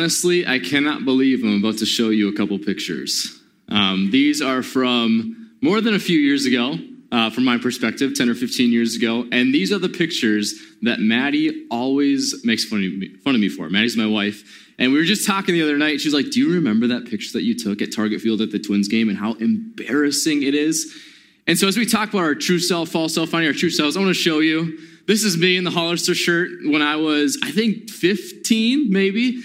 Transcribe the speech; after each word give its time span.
honestly, 0.00 0.46
I 0.46 0.58
cannot 0.58 1.04
believe 1.04 1.44
I'm 1.44 1.62
about 1.62 1.76
to 1.80 1.84
show 1.84 2.08
you 2.08 2.30
a 2.30 2.32
couple 2.32 2.58
pictures. 2.58 3.38
Um, 3.68 4.08
these 4.10 4.40
are 4.40 4.62
from 4.62 5.50
more 5.60 5.82
than 5.82 5.92
a 5.92 5.98
few 5.98 6.18
years 6.18 6.46
ago, 6.46 6.78
uh, 7.12 7.28
from 7.28 7.44
my 7.44 7.58
perspective, 7.58 8.14
10 8.14 8.30
or 8.30 8.34
15 8.34 8.72
years 8.72 8.96
ago. 8.96 9.26
And 9.30 9.54
these 9.54 9.70
are 9.70 9.78
the 9.78 9.90
pictures 9.90 10.54
that 10.80 11.00
Maddie 11.00 11.66
always 11.70 12.42
makes 12.46 12.64
fun 12.64 12.78
of, 12.78 12.94
me, 12.94 13.14
fun 13.16 13.34
of 13.34 13.42
me 13.42 13.50
for. 13.50 13.68
Maddie's 13.68 13.94
my 13.94 14.06
wife. 14.06 14.42
And 14.78 14.90
we 14.90 14.98
were 14.98 15.04
just 15.04 15.26
talking 15.26 15.52
the 15.52 15.62
other 15.62 15.76
night. 15.76 16.00
She 16.00 16.08
was 16.08 16.14
like, 16.14 16.32
Do 16.32 16.40
you 16.40 16.54
remember 16.54 16.86
that 16.86 17.04
picture 17.04 17.32
that 17.34 17.42
you 17.42 17.54
took 17.54 17.82
at 17.82 17.94
Target 17.94 18.22
Field 18.22 18.40
at 18.40 18.52
the 18.52 18.58
Twins 18.58 18.88
game 18.88 19.10
and 19.10 19.18
how 19.18 19.34
embarrassing 19.34 20.44
it 20.44 20.54
is? 20.54 20.98
And 21.46 21.58
so, 21.58 21.68
as 21.68 21.76
we 21.76 21.84
talk 21.84 22.08
about 22.08 22.22
our 22.22 22.34
true 22.34 22.58
self, 22.58 22.88
false 22.88 23.14
self, 23.14 23.28
finding 23.28 23.48
our 23.48 23.54
true 23.54 23.68
selves, 23.68 23.98
I 23.98 24.00
want 24.00 24.08
to 24.08 24.14
show 24.14 24.38
you. 24.38 24.78
This 25.06 25.24
is 25.24 25.36
me 25.36 25.58
in 25.58 25.64
the 25.64 25.70
Hollister 25.70 26.14
shirt 26.14 26.50
when 26.64 26.80
I 26.80 26.96
was, 26.96 27.38
I 27.44 27.50
think, 27.50 27.90
15, 27.90 28.90
maybe. 28.90 29.42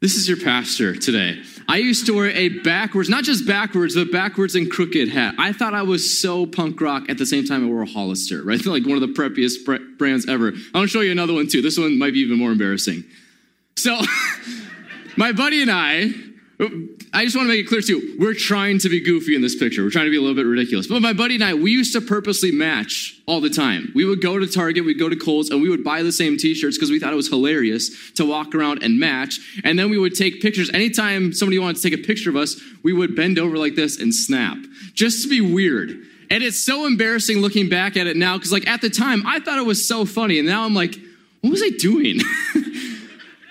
This 0.00 0.14
is 0.14 0.28
your 0.28 0.36
pastor 0.36 0.94
today. 0.94 1.42
I 1.66 1.78
used 1.78 2.06
to 2.06 2.14
wear 2.14 2.30
a 2.30 2.50
backwards, 2.60 3.08
not 3.08 3.24
just 3.24 3.44
backwards, 3.48 3.96
but 3.96 4.12
backwards 4.12 4.54
and 4.54 4.70
crooked 4.70 5.08
hat. 5.08 5.34
I 5.38 5.52
thought 5.52 5.74
I 5.74 5.82
was 5.82 6.20
so 6.20 6.46
punk 6.46 6.80
rock 6.80 7.10
at 7.10 7.18
the 7.18 7.26
same 7.26 7.44
time 7.44 7.64
I 7.64 7.68
wore 7.68 7.82
a 7.82 7.86
Hollister, 7.86 8.44
right? 8.44 8.64
Like 8.68 8.86
one 8.86 8.94
of 8.94 9.00
the 9.00 9.08
preppiest 9.08 9.98
brands 9.98 10.28
ever. 10.28 10.48
I'm 10.48 10.72
gonna 10.72 10.86
show 10.86 11.00
you 11.00 11.10
another 11.10 11.32
one 11.32 11.48
too. 11.48 11.62
This 11.62 11.78
one 11.78 11.98
might 11.98 12.12
be 12.12 12.20
even 12.20 12.38
more 12.38 12.52
embarrassing. 12.52 13.02
So, 13.76 13.98
my 15.16 15.32
buddy 15.32 15.62
and 15.62 15.70
I, 15.70 16.12
I 16.60 17.24
just 17.24 17.36
want 17.36 17.46
to 17.46 17.48
make 17.48 17.60
it 17.60 17.68
clear 17.68 17.80
to 17.80 17.98
you, 17.98 18.16
we're 18.18 18.34
trying 18.34 18.80
to 18.80 18.88
be 18.88 18.98
goofy 18.98 19.36
in 19.36 19.42
this 19.42 19.54
picture. 19.54 19.84
We're 19.84 19.90
trying 19.90 20.06
to 20.06 20.10
be 20.10 20.16
a 20.16 20.20
little 20.20 20.34
bit 20.34 20.44
ridiculous. 20.44 20.88
But 20.88 21.00
my 21.02 21.12
buddy 21.12 21.36
and 21.36 21.44
I, 21.44 21.54
we 21.54 21.70
used 21.70 21.92
to 21.92 22.00
purposely 22.00 22.50
match 22.50 23.14
all 23.26 23.40
the 23.40 23.50
time. 23.50 23.92
We 23.94 24.04
would 24.04 24.20
go 24.20 24.40
to 24.40 24.46
Target, 24.46 24.84
we'd 24.84 24.98
go 24.98 25.08
to 25.08 25.14
Kohl's, 25.14 25.50
and 25.50 25.62
we 25.62 25.68
would 25.68 25.84
buy 25.84 26.02
the 26.02 26.10
same 26.10 26.36
t-shirts 26.36 26.76
because 26.76 26.90
we 26.90 26.98
thought 26.98 27.12
it 27.12 27.16
was 27.16 27.28
hilarious 27.28 28.10
to 28.16 28.26
walk 28.26 28.56
around 28.56 28.82
and 28.82 28.98
match. 28.98 29.38
And 29.62 29.78
then 29.78 29.88
we 29.88 29.98
would 29.98 30.16
take 30.16 30.42
pictures. 30.42 30.68
Anytime 30.74 31.32
somebody 31.32 31.60
wanted 31.60 31.76
to 31.76 31.82
take 31.82 31.98
a 31.98 32.02
picture 32.02 32.28
of 32.28 32.34
us, 32.34 32.60
we 32.82 32.92
would 32.92 33.14
bend 33.14 33.38
over 33.38 33.56
like 33.56 33.76
this 33.76 34.00
and 34.00 34.12
snap, 34.12 34.58
just 34.94 35.22
to 35.22 35.28
be 35.28 35.40
weird. 35.40 35.90
And 36.30 36.42
it's 36.42 36.58
so 36.58 36.86
embarrassing 36.86 37.38
looking 37.38 37.68
back 37.68 37.96
at 37.96 38.08
it 38.08 38.16
now 38.16 38.36
because, 38.36 38.52
like, 38.52 38.66
at 38.66 38.80
the 38.80 38.90
time, 38.90 39.24
I 39.26 39.38
thought 39.38 39.58
it 39.58 39.64
was 39.64 39.86
so 39.86 40.04
funny. 40.04 40.38
And 40.38 40.48
now 40.48 40.64
I'm 40.64 40.74
like, 40.74 40.94
what 41.40 41.50
was 41.50 41.62
I 41.62 41.70
doing? 41.78 42.20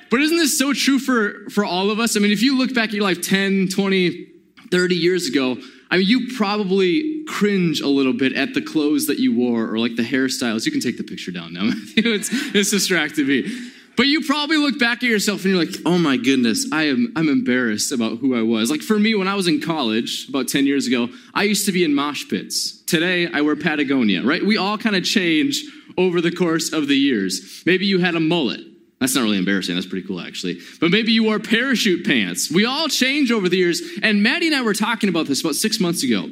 But 0.10 0.22
isn't 0.22 0.38
this 0.38 0.58
so 0.58 0.74
true 0.74 1.00
for, 1.00 1.50
for 1.50 1.66
all 1.66 1.90
of 1.92 2.00
us? 2.00 2.16
I 2.16 2.20
mean, 2.20 2.32
if 2.32 2.42
you 2.42 2.58
look 2.58 2.74
back 2.74 2.90
at 2.90 2.96
your 2.96 3.04
life 3.04 3.22
10, 3.22 3.70
20, 3.70 4.28
30 4.72 4.96
years 4.96 5.28
ago, 5.28 5.58
I 5.90 5.98
mean, 5.98 6.08
you 6.08 6.36
probably 6.36 7.24
cringe 7.28 7.82
a 7.82 7.88
little 7.88 8.14
bit 8.14 8.34
at 8.34 8.54
the 8.54 8.62
clothes 8.62 9.08
that 9.08 9.20
you 9.20 9.36
wore 9.36 9.70
or 9.70 9.80
like 9.80 9.96
the 9.96 10.04
hairstyles. 10.04 10.66
You 10.66 10.72
can 10.72 10.82
take 10.82 10.98
the 10.98 11.04
picture 11.04 11.32
down 11.32 11.54
now. 11.54 11.64
it's, 11.98 12.30
it's 12.32 13.20
me. 13.20 13.72
But 13.96 14.06
you 14.06 14.22
probably 14.22 14.58
look 14.58 14.78
back 14.78 14.98
at 14.98 15.10
yourself 15.10 15.44
and 15.44 15.56
you're 15.56 15.66
like, 15.66 15.76
oh 15.84 15.98
my 15.98 16.18
goodness, 16.18 16.68
I 16.72 16.84
am, 16.84 17.12
I'm 17.16 17.30
embarrassed 17.30 17.92
about 17.92 18.20
who 18.20 18.38
I 18.38 18.44
was. 18.44 18.70
Like 18.70 18.82
for 18.82 19.00
me, 19.00 19.16
when 19.16 19.28
I 19.28 19.34
was 19.34 19.48
in 19.48 19.60
college 19.60 20.30
about 20.30 20.48
10 20.48 20.68
years 20.68 20.86
ago, 20.86 21.10
I 21.34 21.44
used 21.44 21.66
to 21.66 21.72
be 21.72 21.84
in 21.84 21.96
mosh 21.96 22.30
pits. 22.30 22.84
Today, 22.84 23.28
I 23.28 23.42
wear 23.42 23.56
Patagonia, 23.56 24.24
right? 24.24 24.46
We 24.46 24.56
all 24.56 24.78
kind 24.78 24.96
of 24.96 25.04
change 25.04 25.64
over 25.98 26.22
the 26.22 26.32
course 26.32 26.72
of 26.72 26.88
the 26.88 26.96
years. 26.96 27.64
Maybe 27.66 27.88
you 27.88 27.98
had 27.98 28.14
a 28.14 28.20
mullet. 28.20 28.60
That's 29.00 29.14
not 29.14 29.22
really 29.22 29.38
embarrassing. 29.38 29.76
That's 29.76 29.88
pretty 29.88 30.08
cool, 30.08 30.20
actually. 30.20 30.60
But 30.82 30.90
maybe 30.90 31.12
you 31.12 31.24
wore 31.24 31.40
parachute 31.40 32.06
pants. 32.06 32.50
We 32.50 32.66
all 32.66 32.88
change 32.88 33.32
over 33.32 33.48
the 33.48 33.58
years. 33.58 33.82
And 34.02 34.24
Maddie 34.24 34.48
and 34.48 34.56
I 34.56 34.62
were 34.62 34.74
talking 34.74 35.08
about 35.08 35.28
this 35.28 35.42
about 35.42 35.56
six 35.56 35.80
months 35.80 36.04
ago. 36.04 36.30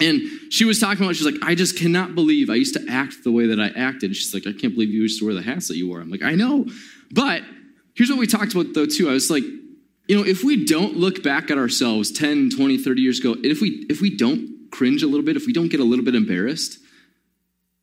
And 0.00 0.22
she 0.50 0.64
was 0.64 0.80
talking 0.80 1.04
about, 1.04 1.14
she's 1.14 1.26
like, 1.26 1.42
I 1.42 1.54
just 1.54 1.78
cannot 1.78 2.16
believe 2.16 2.50
I 2.50 2.54
used 2.54 2.74
to 2.74 2.84
act 2.90 3.22
the 3.22 3.30
way 3.30 3.46
that 3.46 3.60
I 3.60 3.68
acted. 3.68 4.16
She's 4.16 4.34
like, 4.34 4.48
I 4.48 4.58
can't 4.58 4.74
believe 4.74 4.90
you 4.90 5.02
used 5.02 5.20
to 5.20 5.26
wear 5.26 5.34
the 5.34 5.42
hats 5.42 5.68
that 5.68 5.76
you 5.76 5.88
wore. 5.88 6.00
I'm 6.00 6.10
like, 6.10 6.22
I 6.22 6.34
know. 6.34 6.66
But 7.12 7.42
here's 7.94 8.10
what 8.10 8.18
we 8.18 8.26
talked 8.26 8.52
about, 8.52 8.74
though, 8.74 8.86
too. 8.86 9.08
I 9.08 9.12
was 9.12 9.30
like, 9.30 9.44
you 10.08 10.16
know, 10.16 10.24
if 10.24 10.42
we 10.42 10.64
don't 10.64 10.96
look 10.96 11.22
back 11.22 11.52
at 11.52 11.58
ourselves 11.58 12.10
10, 12.10 12.50
20, 12.50 12.78
30 12.78 13.00
years 13.00 13.20
ago, 13.20 13.36
if 13.44 13.60
we 13.60 13.86
if 13.88 14.00
we 14.00 14.16
don't 14.16 14.68
cringe 14.72 15.04
a 15.04 15.06
little 15.06 15.24
bit, 15.24 15.36
if 15.36 15.46
we 15.46 15.52
don't 15.52 15.68
get 15.68 15.78
a 15.78 15.84
little 15.84 16.04
bit 16.04 16.16
embarrassed, 16.16 16.78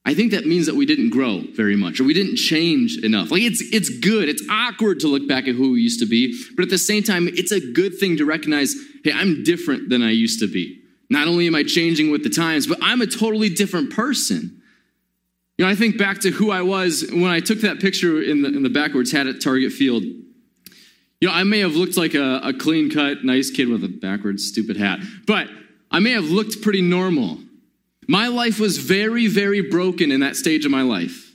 I 0.10 0.16
think 0.16 0.32
that 0.32 0.48
means 0.48 0.66
that 0.66 0.74
we 0.74 0.88
didn't 0.88 1.12
grow 1.12 1.44
very 1.54 1.76
much 1.76 2.00
or 2.00 2.04
we 2.04 2.16
didn't 2.16 2.38
change 2.38 2.98
enough. 2.98 3.30
Like 3.30 3.44
it's 3.44 3.62
it's 3.72 3.90
good. 4.00 4.28
It's 4.28 4.42
awkward 4.50 5.00
to 5.02 5.08
look 5.08 5.28
back 5.28 5.48
at 5.48 5.54
who 5.54 5.74
we 5.74 5.82
used 5.82 6.00
to 6.00 6.08
be, 6.08 6.36
but 6.56 6.64
at 6.64 6.70
the 6.70 6.80
same 6.80 7.04
time, 7.04 7.28
it's 7.28 7.52
a 7.52 7.60
good 7.60 8.00
thing 8.00 8.18
to 8.18 8.26
recognize, 8.26 8.74
hey, 9.04 9.12
I'm 9.14 9.44
different 9.44 9.90
than 9.90 10.02
I 10.02 10.10
used 10.10 10.40
to 10.40 10.48
be. 10.52 10.82
Not 11.12 11.28
only 11.28 11.46
am 11.46 11.54
I 11.54 11.62
changing 11.62 12.10
with 12.10 12.24
the 12.24 12.32
times, 12.32 12.66
but 12.66 12.80
I'm 12.82 13.02
a 13.02 13.06
totally 13.06 13.50
different 13.50 13.92
person. 13.92 14.64
You 15.60 15.66
know, 15.66 15.70
I 15.70 15.76
think 15.76 16.00
back 16.00 16.22
to 16.22 16.32
who 16.32 16.50
I 16.50 16.64
was 16.64 17.08
when 17.12 17.30
I 17.30 17.40
took 17.40 17.62
that 17.62 17.80
picture 17.80 18.20
in 18.20 18.42
the, 18.42 18.48
in 18.48 18.64
the 18.64 18.70
backwards 18.72 19.12
hat 19.12 19.28
at 19.28 19.42
Target 19.42 19.72
Field. 19.72 20.02
You 20.02 21.28
know, 21.28 21.32
I 21.32 21.44
may 21.44 21.60
have 21.60 21.76
looked 21.76 21.98
like 21.98 22.16
a, 22.16 22.40
a 22.44 22.52
clean 22.52 22.90
cut, 22.90 23.24
nice 23.24 23.52
kid 23.52 23.70
with 23.70 23.84
a 23.84 23.88
backwards, 23.88 24.44
stupid 24.44 24.76
hat, 24.76 25.02
but 25.28 25.50
I 25.92 26.00
may 26.00 26.14
have 26.14 26.32
looked 26.32 26.64
pretty 26.64 26.82
normal. 26.82 27.38
My 28.10 28.26
life 28.26 28.60
was 28.60 28.80
very, 28.80 29.28
very 29.28 29.62
broken 29.62 30.12
in 30.12 30.22
that 30.22 30.36
stage 30.36 30.66
of 30.66 30.72
my 30.72 30.82
life. 30.82 31.32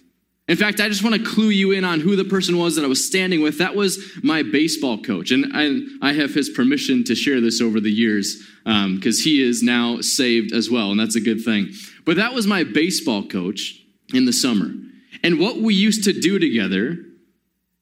In 0.48 0.56
fact, 0.56 0.80
I 0.80 0.88
just 0.88 1.04
want 1.04 1.14
to 1.14 1.22
clue 1.22 1.50
you 1.50 1.70
in 1.70 1.84
on 1.84 2.00
who 2.00 2.16
the 2.16 2.24
person 2.24 2.58
was 2.58 2.74
that 2.74 2.84
I 2.84 2.88
was 2.88 3.06
standing 3.06 3.42
with. 3.42 3.58
That 3.58 3.76
was 3.76 4.12
my 4.24 4.42
baseball 4.42 5.00
coach. 5.00 5.30
And 5.30 5.52
I, 5.54 6.08
I 6.10 6.14
have 6.14 6.34
his 6.34 6.50
permission 6.50 7.04
to 7.04 7.14
share 7.14 7.40
this 7.40 7.60
over 7.60 7.78
the 7.78 7.92
years 7.92 8.42
because 8.64 9.18
um, 9.18 9.22
he 9.22 9.40
is 9.40 9.62
now 9.62 10.00
saved 10.00 10.52
as 10.52 10.68
well. 10.68 10.90
And 10.90 10.98
that's 10.98 11.14
a 11.14 11.20
good 11.20 11.44
thing. 11.44 11.68
But 12.04 12.16
that 12.16 12.34
was 12.34 12.44
my 12.44 12.64
baseball 12.64 13.24
coach 13.28 13.80
in 14.12 14.24
the 14.24 14.32
summer. 14.32 14.72
And 15.22 15.38
what 15.38 15.58
we 15.58 15.74
used 15.74 16.02
to 16.04 16.12
do 16.12 16.40
together 16.40 16.98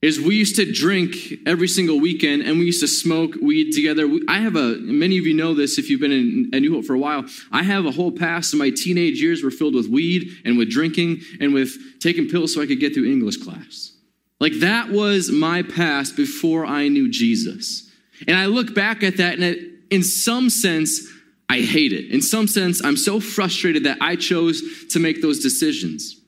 is 0.02 0.20
we 0.20 0.34
used 0.34 0.56
to 0.56 0.70
drink 0.70 1.14
every 1.46 1.68
single 1.68 2.00
weekend 2.00 2.42
and 2.42 2.58
we 2.58 2.66
used 2.66 2.80
to 2.80 2.88
smoke 2.88 3.36
weed 3.40 3.70
together. 3.70 4.10
I 4.28 4.40
have 4.40 4.56
a, 4.56 4.76
many 4.80 5.16
of 5.16 5.26
you 5.26 5.32
know 5.32 5.54
this 5.54 5.78
if 5.78 5.88
you've 5.88 6.00
been 6.00 6.10
in, 6.10 6.50
in 6.52 6.62
New 6.62 6.74
Hope 6.74 6.84
for 6.84 6.94
a 6.94 6.98
while. 6.98 7.24
I 7.52 7.62
have 7.62 7.86
a 7.86 7.92
whole 7.92 8.10
past 8.10 8.52
my 8.54 8.70
teenage 8.70 9.22
years 9.22 9.44
were 9.44 9.52
filled 9.52 9.76
with 9.76 9.86
weed 9.86 10.28
and 10.44 10.58
with 10.58 10.70
drinking 10.70 11.20
and 11.40 11.54
with 11.54 12.00
taking 12.00 12.28
pills 12.28 12.52
so 12.52 12.60
I 12.60 12.66
could 12.66 12.80
get 12.80 12.94
through 12.94 13.10
English 13.10 13.36
class. 13.36 13.92
Like 14.40 14.54
that 14.54 14.90
was 14.90 15.30
my 15.30 15.62
past 15.62 16.16
before 16.16 16.66
I 16.66 16.88
knew 16.88 17.08
Jesus. 17.08 17.88
And 18.26 18.36
I 18.36 18.46
look 18.46 18.74
back 18.74 19.04
at 19.04 19.18
that 19.18 19.34
and 19.34 19.44
it, 19.44 19.58
in 19.92 20.02
some 20.02 20.50
sense, 20.50 21.00
I 21.48 21.60
hate 21.60 21.92
it. 21.92 22.10
In 22.10 22.22
some 22.22 22.48
sense, 22.48 22.82
I'm 22.84 22.96
so 22.96 23.20
frustrated 23.20 23.84
that 23.84 23.98
I 24.00 24.16
chose 24.16 24.62
to 24.88 24.98
make 24.98 25.22
those 25.22 25.40
decisions. 25.40 26.18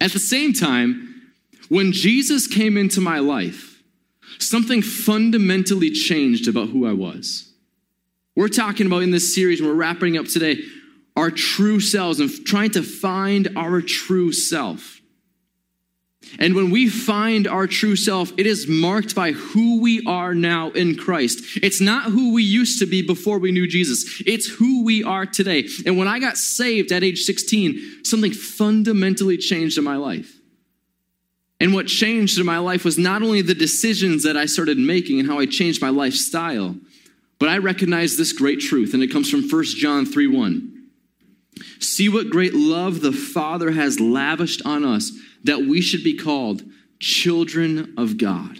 At 0.00 0.12
the 0.12 0.18
same 0.18 0.52
time, 0.52 1.13
when 1.68 1.92
Jesus 1.92 2.46
came 2.46 2.76
into 2.76 3.00
my 3.00 3.18
life, 3.18 3.82
something 4.38 4.82
fundamentally 4.82 5.90
changed 5.90 6.48
about 6.48 6.68
who 6.68 6.86
I 6.86 6.92
was. 6.92 7.52
We're 8.36 8.48
talking 8.48 8.86
about 8.86 9.02
in 9.02 9.10
this 9.10 9.34
series, 9.34 9.60
and 9.60 9.68
we're 9.68 9.74
wrapping 9.74 10.18
up 10.18 10.26
today, 10.26 10.58
our 11.16 11.30
true 11.30 11.78
selves 11.78 12.18
and 12.18 12.30
trying 12.44 12.70
to 12.70 12.82
find 12.82 13.48
our 13.56 13.80
true 13.80 14.32
self. 14.32 15.00
And 16.38 16.54
when 16.54 16.70
we 16.70 16.88
find 16.88 17.46
our 17.46 17.66
true 17.66 17.96
self, 17.96 18.32
it 18.36 18.46
is 18.46 18.66
marked 18.66 19.14
by 19.14 19.32
who 19.32 19.80
we 19.80 20.02
are 20.06 20.34
now 20.34 20.70
in 20.70 20.96
Christ. 20.96 21.58
It's 21.62 21.80
not 21.80 22.04
who 22.10 22.32
we 22.32 22.42
used 22.42 22.78
to 22.80 22.86
be 22.86 23.02
before 23.02 23.38
we 23.38 23.52
knew 23.52 23.68
Jesus. 23.68 24.22
It's 24.26 24.46
who 24.46 24.84
we 24.84 25.04
are 25.04 25.26
today. 25.26 25.68
And 25.86 25.96
when 25.96 26.08
I 26.08 26.18
got 26.18 26.36
saved 26.36 26.90
at 26.92 27.04
age 27.04 27.22
16, 27.22 28.04
something 28.04 28.32
fundamentally 28.32 29.36
changed 29.36 29.78
in 29.78 29.84
my 29.84 29.96
life. 29.96 30.40
And 31.60 31.72
what 31.72 31.86
changed 31.86 32.38
in 32.38 32.46
my 32.46 32.58
life 32.58 32.84
was 32.84 32.98
not 32.98 33.22
only 33.22 33.42
the 33.42 33.54
decisions 33.54 34.22
that 34.24 34.36
I 34.36 34.46
started 34.46 34.76
making 34.76 35.20
and 35.20 35.28
how 35.28 35.38
I 35.38 35.46
changed 35.46 35.80
my 35.80 35.90
lifestyle, 35.90 36.76
but 37.38 37.48
I 37.48 37.58
recognized 37.58 38.18
this 38.18 38.32
great 38.32 38.60
truth, 38.60 38.94
and 38.94 39.02
it 39.02 39.12
comes 39.12 39.30
from 39.30 39.48
1 39.48 39.64
John 39.64 40.06
3 40.06 40.26
1. 40.26 40.70
See 41.78 42.08
what 42.08 42.30
great 42.30 42.54
love 42.54 43.00
the 43.00 43.12
Father 43.12 43.70
has 43.70 44.00
lavished 44.00 44.62
on 44.64 44.84
us 44.84 45.12
that 45.44 45.60
we 45.60 45.80
should 45.80 46.02
be 46.02 46.16
called 46.16 46.62
children 46.98 47.94
of 47.96 48.18
God. 48.18 48.58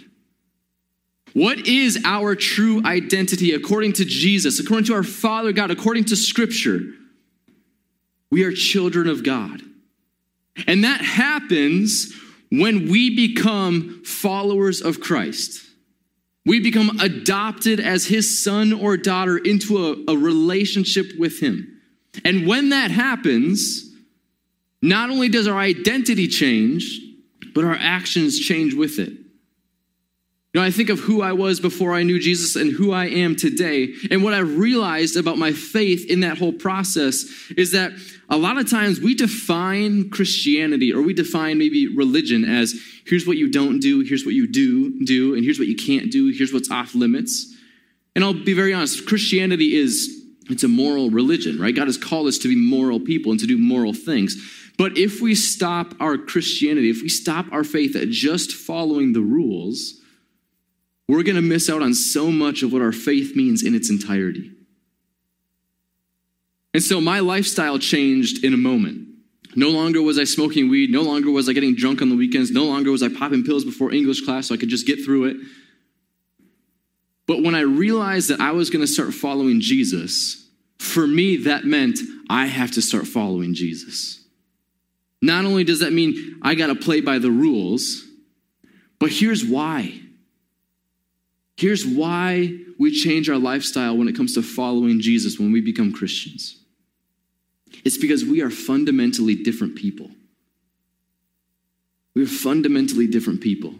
What 1.33 1.67
is 1.67 2.01
our 2.05 2.35
true 2.35 2.81
identity 2.85 3.53
according 3.53 3.93
to 3.93 4.05
Jesus, 4.05 4.59
according 4.59 4.85
to 4.85 4.93
our 4.93 5.03
Father 5.03 5.51
God, 5.51 5.69
according 5.69 6.05
to 6.05 6.15
Scripture? 6.15 6.81
We 8.31 8.43
are 8.43 8.53
children 8.53 9.09
of 9.09 9.23
God. 9.23 9.61
And 10.67 10.85
that 10.85 11.01
happens 11.01 12.13
when 12.59 12.89
we 12.89 13.15
become 13.15 14.03
followers 14.03 14.81
of 14.81 14.99
Christ, 14.99 15.65
we 16.45 16.59
become 16.59 16.99
adopted 16.99 17.79
as 17.79 18.05
his 18.05 18.43
son 18.43 18.71
or 18.71 18.97
daughter 18.97 19.37
into 19.37 19.77
a, 20.07 20.11
a, 20.13 20.17
relationship 20.17 21.07
with 21.17 21.39
him. 21.39 21.81
And 22.23 22.45
when 22.45 22.69
that 22.69 22.91
happens, 22.91 23.91
not 24.81 25.09
only 25.09 25.27
does 25.27 25.47
our 25.47 25.57
identity 25.57 26.27
change, 26.27 27.01
but 27.55 27.65
our 27.65 27.75
actions 27.79 28.39
change 28.39 28.75
with 28.75 28.99
it. 28.99 29.24
You 30.55 30.61
know, 30.61 30.67
I 30.67 30.71
think 30.71 30.87
of 30.87 31.01
who 31.01 31.21
I 31.21 31.33
was 31.33 31.59
before 31.59 31.93
I 31.93 32.03
knew 32.03 32.17
Jesus 32.17 32.55
and 32.55 32.71
who 32.71 32.93
I 32.93 33.07
am 33.07 33.35
today. 33.35 33.93
And 34.09 34.23
what 34.23 34.33
I 34.33 34.37
realized 34.37 35.17
about 35.17 35.37
my 35.37 35.51
faith 35.51 36.09
in 36.09 36.21
that 36.21 36.37
whole 36.37 36.53
process 36.53 37.25
is 37.57 37.73
that 37.73 37.91
a 38.29 38.37
lot 38.37 38.57
of 38.57 38.69
times 38.69 39.01
we 39.01 39.15
define 39.15 40.09
Christianity 40.11 40.93
or 40.93 41.01
we 41.01 41.13
define 41.13 41.57
maybe 41.57 41.93
religion 41.93 42.45
as 42.45 42.73
here's 43.05 43.27
what 43.27 43.35
you 43.35 43.51
don't 43.51 43.81
do, 43.81 43.99
here's 43.99 44.23
what 44.23 44.33
you 44.33 44.47
do 44.47 44.97
do, 45.03 45.35
and 45.35 45.43
here's 45.43 45.59
what 45.59 45.67
you 45.67 45.75
can't 45.75 46.09
do, 46.09 46.29
here's 46.33 46.53
what's 46.53 46.71
off 46.71 46.95
limits. 46.95 47.53
And 48.15 48.23
I'll 48.23 48.31
be 48.31 48.53
very 48.53 48.73
honest, 48.73 49.05
Christianity 49.05 49.75
is 49.75 50.25
it's 50.49 50.63
a 50.63 50.69
moral 50.69 51.09
religion, 51.09 51.59
right? 51.59 51.75
God 51.75 51.87
has 51.87 51.97
called 51.97 52.27
us 52.27 52.37
to 52.37 52.47
be 52.47 52.55
moral 52.55 53.01
people 53.01 53.31
and 53.31 53.41
to 53.41 53.45
do 53.45 53.57
moral 53.57 53.93
things. 53.93 54.37
But 54.77 54.97
if 54.97 55.19
we 55.19 55.35
stop 55.35 55.95
our 55.99 56.17
Christianity, 56.17 56.89
if 56.89 57.01
we 57.01 57.09
stop 57.09 57.45
our 57.51 57.65
faith 57.65 57.97
at 57.97 58.07
just 58.07 58.53
following 58.53 59.11
the 59.11 59.19
rules, 59.19 59.99
we're 61.07 61.23
going 61.23 61.35
to 61.35 61.41
miss 61.41 61.69
out 61.69 61.81
on 61.81 61.93
so 61.93 62.31
much 62.31 62.63
of 62.63 62.73
what 62.73 62.81
our 62.81 62.91
faith 62.91 63.35
means 63.35 63.63
in 63.63 63.75
its 63.75 63.89
entirety. 63.89 64.51
And 66.73 66.83
so 66.83 66.99
my 66.99 67.19
lifestyle 67.19 67.79
changed 67.79 68.43
in 68.43 68.53
a 68.53 68.57
moment. 68.57 69.07
No 69.55 69.69
longer 69.69 70.01
was 70.01 70.19
I 70.19 70.25
smoking 70.25 70.69
weed. 70.69 70.89
No 70.89 71.03
longer 71.03 71.31
was 71.31 71.47
I 71.47 71.53
getting 71.53 71.75
drunk 71.75 72.01
on 72.01 72.09
the 72.09 72.15
weekends. 72.15 72.51
No 72.51 72.65
longer 72.65 72.91
was 72.91 73.01
I 73.01 73.07
popping 73.07 73.43
pills 73.43 73.63
before 73.63 73.93
English 73.93 74.25
class 74.25 74.47
so 74.47 74.53
I 74.53 74.57
could 74.57 74.69
just 74.69 74.85
get 74.85 75.03
through 75.03 75.25
it. 75.25 75.37
But 77.27 77.41
when 77.41 77.55
I 77.55 77.61
realized 77.61 78.29
that 78.29 78.41
I 78.41 78.51
was 78.51 78.69
going 78.69 78.85
to 78.85 78.91
start 78.91 79.13
following 79.13 79.61
Jesus, 79.61 80.45
for 80.77 81.07
me, 81.07 81.37
that 81.37 81.63
meant 81.65 81.99
I 82.29 82.47
have 82.47 82.71
to 82.71 82.81
start 82.81 83.07
following 83.07 83.53
Jesus. 83.53 84.21
Not 85.21 85.45
only 85.45 85.63
does 85.63 85.79
that 85.79 85.93
mean 85.93 86.39
I 86.41 86.55
got 86.55 86.67
to 86.67 86.75
play 86.75 87.01
by 87.01 87.19
the 87.19 87.31
rules, 87.31 88.03
but 88.99 89.11
here's 89.11 89.45
why. 89.45 90.01
Here's 91.57 91.85
why 91.85 92.57
we 92.77 92.91
change 92.91 93.29
our 93.29 93.37
lifestyle 93.37 93.97
when 93.97 94.07
it 94.07 94.15
comes 94.15 94.33
to 94.33 94.41
following 94.41 94.99
Jesus 94.99 95.39
when 95.39 95.51
we 95.51 95.61
become 95.61 95.93
Christians. 95.93 96.57
It's 97.83 97.97
because 97.97 98.25
we 98.25 98.41
are 98.41 98.49
fundamentally 98.49 99.35
different 99.35 99.75
people. 99.75 100.11
We 102.13 102.23
are 102.23 102.27
fundamentally 102.27 103.07
different 103.07 103.41
people. 103.41 103.73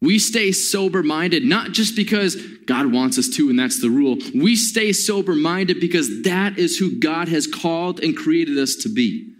We 0.00 0.18
stay 0.18 0.50
sober 0.50 1.02
minded, 1.02 1.44
not 1.44 1.72
just 1.72 1.94
because 1.94 2.36
God 2.66 2.92
wants 2.92 3.18
us 3.18 3.28
to 3.36 3.50
and 3.50 3.58
that's 3.58 3.80
the 3.80 3.88
rule. 3.88 4.18
We 4.34 4.56
stay 4.56 4.92
sober 4.92 5.34
minded 5.34 5.78
because 5.80 6.22
that 6.22 6.58
is 6.58 6.76
who 6.76 6.98
God 6.98 7.28
has 7.28 7.46
called 7.46 8.00
and 8.00 8.16
created 8.16 8.58
us 8.58 8.74
to 8.76 8.88
be. 8.88 9.31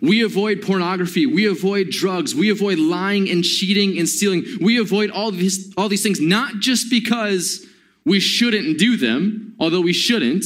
We 0.00 0.22
avoid 0.22 0.62
pornography. 0.62 1.26
We 1.26 1.46
avoid 1.46 1.90
drugs. 1.90 2.34
We 2.34 2.50
avoid 2.50 2.78
lying 2.78 3.30
and 3.30 3.42
cheating 3.42 3.98
and 3.98 4.08
stealing. 4.08 4.44
We 4.60 4.78
avoid 4.78 5.10
all 5.10 5.30
these, 5.30 5.72
all 5.76 5.88
these 5.88 6.02
things, 6.02 6.20
not 6.20 6.56
just 6.60 6.90
because 6.90 7.64
we 8.04 8.20
shouldn't 8.20 8.78
do 8.78 8.96
them, 8.96 9.54
although 9.58 9.80
we 9.80 9.92
shouldn't, 9.92 10.44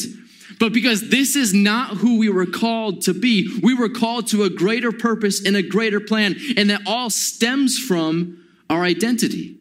but 0.59 0.73
because 0.73 1.09
this 1.11 1.37
is 1.37 1.53
not 1.53 1.97
who 1.97 2.19
we 2.19 2.29
were 2.29 2.47
called 2.47 3.03
to 3.03 3.15
be. 3.15 3.59
We 3.63 3.75
were 3.75 3.89
called 3.89 4.29
to 4.29 4.45
a 4.45 4.51
greater 4.51 4.93
purpose 4.93 5.45
and 5.45 5.57
a 5.57 5.63
greater 5.63 6.01
plan, 6.01 6.37
and 6.57 6.71
that 6.71 6.83
all 6.87 7.11
stems 7.11 7.79
from 7.79 8.45
our 8.69 8.83
identity. 8.83 9.59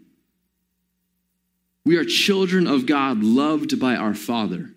We 1.86 1.98
are 1.98 2.06
children 2.06 2.68
of 2.68 2.86
God, 2.86 3.24
loved 3.24 3.80
by 3.80 3.96
our 3.96 4.14
Father. 4.14 4.72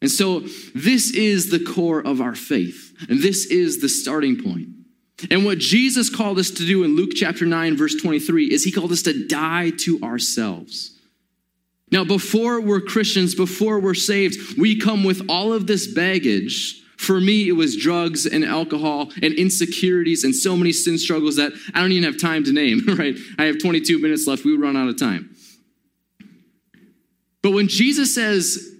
And 0.00 0.10
so, 0.10 0.40
this 0.74 1.10
is 1.10 1.50
the 1.50 1.58
core 1.58 2.00
of 2.00 2.20
our 2.20 2.34
faith, 2.34 2.94
and 3.08 3.20
this 3.20 3.46
is 3.46 3.80
the 3.80 3.88
starting 3.88 4.40
point. 4.40 4.68
And 5.30 5.44
what 5.44 5.58
Jesus 5.58 6.08
called 6.08 6.38
us 6.38 6.50
to 6.52 6.64
do 6.64 6.84
in 6.84 6.94
Luke 6.94 7.10
chapter 7.14 7.44
9, 7.44 7.76
verse 7.76 7.96
23, 7.96 8.46
is 8.46 8.62
he 8.62 8.70
called 8.70 8.92
us 8.92 9.02
to 9.02 9.26
die 9.26 9.70
to 9.78 10.00
ourselves. 10.02 10.94
Now, 11.90 12.04
before 12.04 12.60
we're 12.60 12.80
Christians, 12.80 13.34
before 13.34 13.80
we're 13.80 13.94
saved, 13.94 14.58
we 14.58 14.78
come 14.78 15.02
with 15.04 15.28
all 15.28 15.52
of 15.52 15.66
this 15.66 15.92
baggage. 15.92 16.82
For 16.96 17.20
me, 17.20 17.48
it 17.48 17.52
was 17.52 17.76
drugs 17.76 18.26
and 18.26 18.44
alcohol 18.44 19.10
and 19.22 19.32
insecurities 19.34 20.24
and 20.24 20.34
so 20.34 20.56
many 20.56 20.72
sin 20.72 20.98
struggles 20.98 21.36
that 21.36 21.52
I 21.74 21.80
don't 21.80 21.92
even 21.92 22.04
have 22.04 22.20
time 22.20 22.44
to 22.44 22.52
name, 22.52 22.82
right? 22.98 23.16
I 23.38 23.44
have 23.44 23.58
22 23.58 24.00
minutes 24.00 24.26
left. 24.26 24.44
We 24.44 24.56
run 24.56 24.76
out 24.76 24.88
of 24.88 24.98
time. 24.98 25.34
But 27.42 27.52
when 27.52 27.68
Jesus 27.68 28.14
says, 28.14 28.77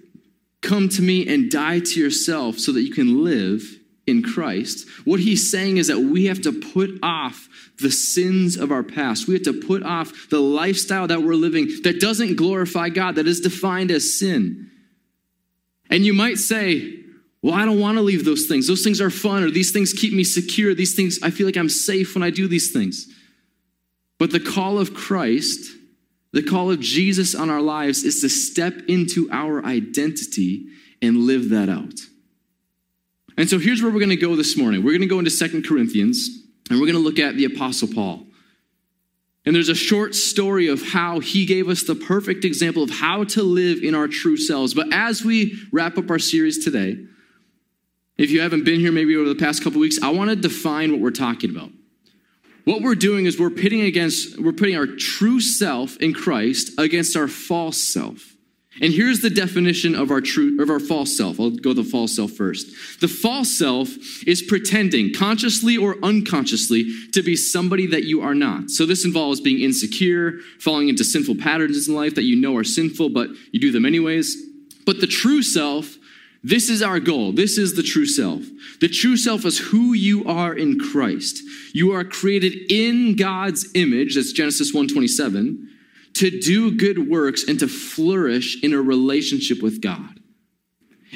Come 0.61 0.89
to 0.89 1.01
me 1.01 1.27
and 1.27 1.49
die 1.49 1.79
to 1.79 1.99
yourself 1.99 2.59
so 2.59 2.71
that 2.73 2.81
you 2.81 2.91
can 2.93 3.23
live 3.23 3.63
in 4.05 4.23
Christ. 4.23 4.87
What 5.05 5.19
he's 5.19 5.49
saying 5.49 5.77
is 5.77 5.87
that 5.87 5.99
we 5.99 6.25
have 6.25 6.41
to 6.41 6.51
put 6.51 6.99
off 7.03 7.47
the 7.79 7.91
sins 7.91 8.57
of 8.57 8.71
our 8.71 8.83
past. 8.83 9.27
We 9.27 9.35
have 9.35 9.43
to 9.43 9.53
put 9.53 9.83
off 9.83 10.29
the 10.29 10.39
lifestyle 10.39 11.07
that 11.07 11.21
we're 11.21 11.35
living 11.35 11.69
that 11.83 12.01
doesn't 12.01 12.35
glorify 12.35 12.89
God, 12.89 13.15
that 13.15 13.27
is 13.27 13.39
defined 13.39 13.91
as 13.91 14.17
sin. 14.17 14.69
And 15.89 16.05
you 16.05 16.13
might 16.13 16.37
say, 16.37 16.95
well, 17.41 17.55
I 17.55 17.65
don't 17.65 17.79
want 17.79 17.97
to 17.97 18.01
leave 18.01 18.25
those 18.25 18.47
things. 18.47 18.67
Those 18.67 18.83
things 18.83 18.99
are 18.99 19.09
fun, 19.09 19.43
or 19.43 19.49
these 19.49 19.71
things 19.71 19.93
keep 19.93 20.13
me 20.13 20.25
secure. 20.25 20.75
These 20.75 20.95
things, 20.95 21.19
I 21.23 21.29
feel 21.29 21.45
like 21.45 21.55
I'm 21.55 21.69
safe 21.69 22.15
when 22.15 22.23
I 22.23 22.31
do 22.31 22.47
these 22.47 22.71
things. 22.71 23.07
But 24.17 24.31
the 24.31 24.41
call 24.41 24.77
of 24.77 24.93
Christ 24.93 25.71
the 26.31 26.43
call 26.43 26.71
of 26.71 26.79
Jesus 26.79 27.33
on 27.33 27.49
our 27.49 27.61
lives 27.61 28.03
is 28.03 28.21
to 28.21 28.29
step 28.29 28.73
into 28.87 29.29
our 29.31 29.65
identity 29.65 30.67
and 31.01 31.17
live 31.17 31.49
that 31.49 31.69
out. 31.69 31.99
And 33.37 33.49
so 33.49 33.57
here's 33.57 33.81
where 33.81 33.91
we're 33.91 33.99
going 33.99 34.09
to 34.09 34.17
go 34.17 34.35
this 34.35 34.57
morning. 34.57 34.83
We're 34.83 34.91
going 34.91 35.01
to 35.01 35.07
go 35.07 35.19
into 35.19 35.31
Second 35.31 35.65
Corinthians 35.65 36.29
and 36.69 36.79
we're 36.79 36.85
going 36.85 36.97
to 36.97 37.03
look 37.03 37.19
at 37.19 37.35
the 37.35 37.45
Apostle 37.45 37.87
Paul. 37.87 38.25
And 39.45 39.55
there's 39.55 39.69
a 39.69 39.75
short 39.75 40.13
story 40.13 40.67
of 40.67 40.81
how 40.89 41.21
he 41.21 41.45
gave 41.45 41.69
us 41.69 41.83
the 41.83 41.95
perfect 41.95 42.45
example 42.45 42.83
of 42.83 42.89
how 42.89 43.23
to 43.23 43.41
live 43.41 43.81
in 43.81 43.95
our 43.95 44.07
true 44.07 44.37
selves. 44.37 44.73
But 44.73 44.93
as 44.93 45.23
we 45.23 45.57
wrap 45.71 45.97
up 45.97 46.11
our 46.11 46.19
series 46.19 46.63
today, 46.63 46.97
if 48.17 48.29
you 48.29 48.41
haven't 48.41 48.65
been 48.65 48.81
here 48.81 48.91
maybe 48.91 49.15
over 49.15 49.29
the 49.29 49.35
past 49.35 49.63
couple 49.63 49.79
weeks, 49.79 49.97
I 50.03 50.09
want 50.09 50.29
to 50.29 50.35
define 50.35 50.91
what 50.91 50.99
we're 50.99 51.11
talking 51.11 51.49
about. 51.49 51.71
What 52.69 52.83
we're 52.83 52.93
doing 52.93 53.25
is 53.25 53.39
we're 53.39 53.49
pitting 53.49 53.81
against, 53.81 54.39
we're 54.39 54.51
putting 54.51 54.77
our 54.77 54.85
true 54.85 55.41
self 55.41 55.97
in 55.97 56.13
Christ 56.13 56.69
against 56.77 57.17
our 57.17 57.27
false 57.27 57.77
self. 57.77 58.35
And 58.79 58.93
here's 58.93 59.21
the 59.21 59.31
definition 59.31 59.95
of 59.95 60.11
our 60.11 60.21
true 60.21 60.61
of 60.61 60.69
our 60.69 60.79
false 60.79 61.17
self. 61.17 61.39
I'll 61.39 61.49
go 61.49 61.73
the 61.73 61.83
false 61.83 62.15
self 62.15 62.29
first. 62.29 63.01
The 63.01 63.07
false 63.07 63.49
self 63.49 63.89
is 64.27 64.43
pretending, 64.43 65.15
consciously 65.15 65.77
or 65.77 65.95
unconsciously, 66.03 66.93
to 67.13 67.23
be 67.23 67.35
somebody 67.35 67.87
that 67.87 68.03
you 68.03 68.21
are 68.21 68.35
not. 68.35 68.69
So 68.69 68.85
this 68.85 69.03
involves 69.03 69.41
being 69.41 69.63
insecure, 69.63 70.33
falling 70.59 70.89
into 70.89 71.03
sinful 71.03 71.37
patterns 71.37 71.87
in 71.87 71.95
life 71.95 72.13
that 72.13 72.25
you 72.25 72.39
know 72.39 72.55
are 72.55 72.63
sinful, 72.63 73.09
but 73.09 73.31
you 73.51 73.59
do 73.59 73.71
them 73.71 73.83
anyways. 73.83 74.37
But 74.85 75.01
the 75.01 75.07
true 75.07 75.41
self 75.41 75.97
this 76.43 76.69
is 76.69 76.81
our 76.81 76.99
goal. 76.99 77.33
This 77.33 77.57
is 77.57 77.75
the 77.75 77.83
true 77.83 78.05
self. 78.05 78.41
The 78.79 78.87
true 78.87 79.17
self 79.17 79.45
is 79.45 79.59
who 79.59 79.93
you 79.93 80.25
are 80.25 80.53
in 80.53 80.79
Christ. 80.79 81.41
You 81.73 81.91
are 81.93 82.03
created 82.03 82.71
in 82.71 83.15
God's 83.15 83.69
image, 83.75 84.15
that's 84.15 84.31
Genesis 84.31 84.71
1:27, 84.73 85.67
to 86.13 86.39
do 86.39 86.71
good 86.71 87.09
works 87.09 87.43
and 87.43 87.59
to 87.59 87.67
flourish 87.67 88.61
in 88.63 88.73
a 88.73 88.81
relationship 88.81 89.61
with 89.61 89.81
God. 89.81 90.19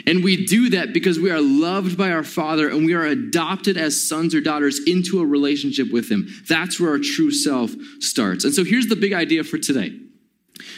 And 0.06 0.24
we 0.24 0.46
do 0.46 0.70
that 0.72 0.92
because 0.92 1.20
we 1.20 1.30
are 1.30 1.42
loved 1.42 1.98
by 1.98 2.12
our 2.12 2.24
Father 2.24 2.68
and 2.68 2.86
we 2.86 2.94
are 2.94 3.06
adopted 3.06 3.78
as 3.78 4.02
sons 4.02 4.34
or 4.34 4.42
daughters 4.42 4.80
into 4.88 5.22
a 5.22 5.26
relationship 5.26 5.92
with 5.92 6.10
Him. 6.10 6.28
That's 6.50 6.80
where 6.80 6.92
our 6.92 7.00
true 7.00 7.32
self 7.32 7.72
starts. 8.00 8.44
And 8.44 8.54
so 8.54 8.64
here's 8.64 8.88
the 8.88 8.96
big 8.96 9.14
idea 9.14 9.44
for 9.44 9.58
today. 9.58 10.00